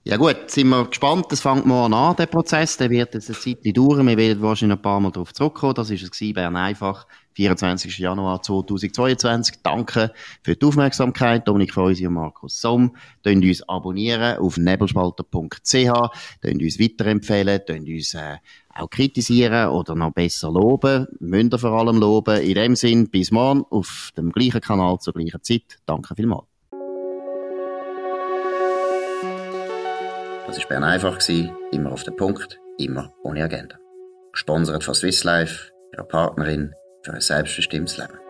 Ja 0.03 0.17
gut, 0.17 0.51
sind 0.51 0.69
wir 0.69 0.87
gespannt. 0.87 1.27
Das 1.29 1.41
fängt 1.41 1.67
morgen 1.67 1.93
an, 1.93 2.17
der 2.17 2.25
Prozess. 2.25 2.79
Der 2.79 2.89
wird 2.89 3.13
jetzt 3.13 3.29
eine 3.29 3.39
Zeit 3.39 3.77
dauern. 3.77 4.07
Wir 4.07 4.17
werden 4.17 4.41
wahrscheinlich 4.41 4.79
ein 4.79 4.83
paar 4.83 4.99
Mal 4.99 5.13
darauf 5.13 5.35
zurückkommen. 5.35 5.75
Das 5.75 5.91
ist 5.91 6.03
es 6.03 6.33
Bern 6.35 6.57
einfach. 6.57 7.07
24. 7.35 7.99
Januar 7.99 8.43
2022. 8.43 9.57
Danke 9.63 10.11
für 10.43 10.57
die 10.57 10.65
Aufmerksamkeit. 10.65 11.47
Dominik 11.47 11.75
Feusi 11.75 12.07
und 12.07 12.15
Markus 12.15 12.63
Somm. 12.63 12.97
Könnt 13.23 13.45
uns 13.45 13.63
abonnieren 13.69 14.39
auf 14.39 14.57
nebelspalter.ch. 14.57 15.61
Könnt 16.41 16.63
uns 16.63 16.81
weiterempfehlen. 16.81 17.61
Könnt 17.67 17.89
uns 17.89 18.15
äh, 18.15 18.37
auch 18.81 18.91
kritisieren 18.91 19.69
oder 19.69 19.95
noch 19.95 20.13
besser 20.13 20.51
loben. 20.51 21.07
Müsst 21.19 21.61
vor 21.61 21.73
allem 21.73 21.99
loben. 21.99 22.41
In 22.41 22.55
dem 22.55 22.77
Sinn, 22.77 23.09
bis 23.09 23.31
morgen 23.31 23.65
auf 23.71 24.11
dem 24.17 24.33
gleichen 24.33 24.61
Kanal 24.61 24.99
zur 24.99 25.15
gleichen 25.15 25.43
Zeit. 25.43 25.79
Danke 25.87 26.15
vielmals. 26.15 26.45
Das 30.47 30.59
war 30.59 30.67
Bern 30.69 30.85
einfach. 30.85 31.19
Immer 31.73 31.93
auf 31.93 32.03
den 32.03 32.17
Punkt, 32.17 32.59
immer 32.79 33.13
ohne 33.23 33.45
Agenda. 33.45 33.77
Gesponsert 34.33 34.83
von 34.83 34.95
Swiss 34.95 35.25
Life, 35.25 35.71
ihrer 35.93 36.05
Partnerin 36.05 36.75
für 37.03 37.13
ein 37.13 37.21
selbstbestimmtes 37.21 37.99
Leben. 37.99 38.30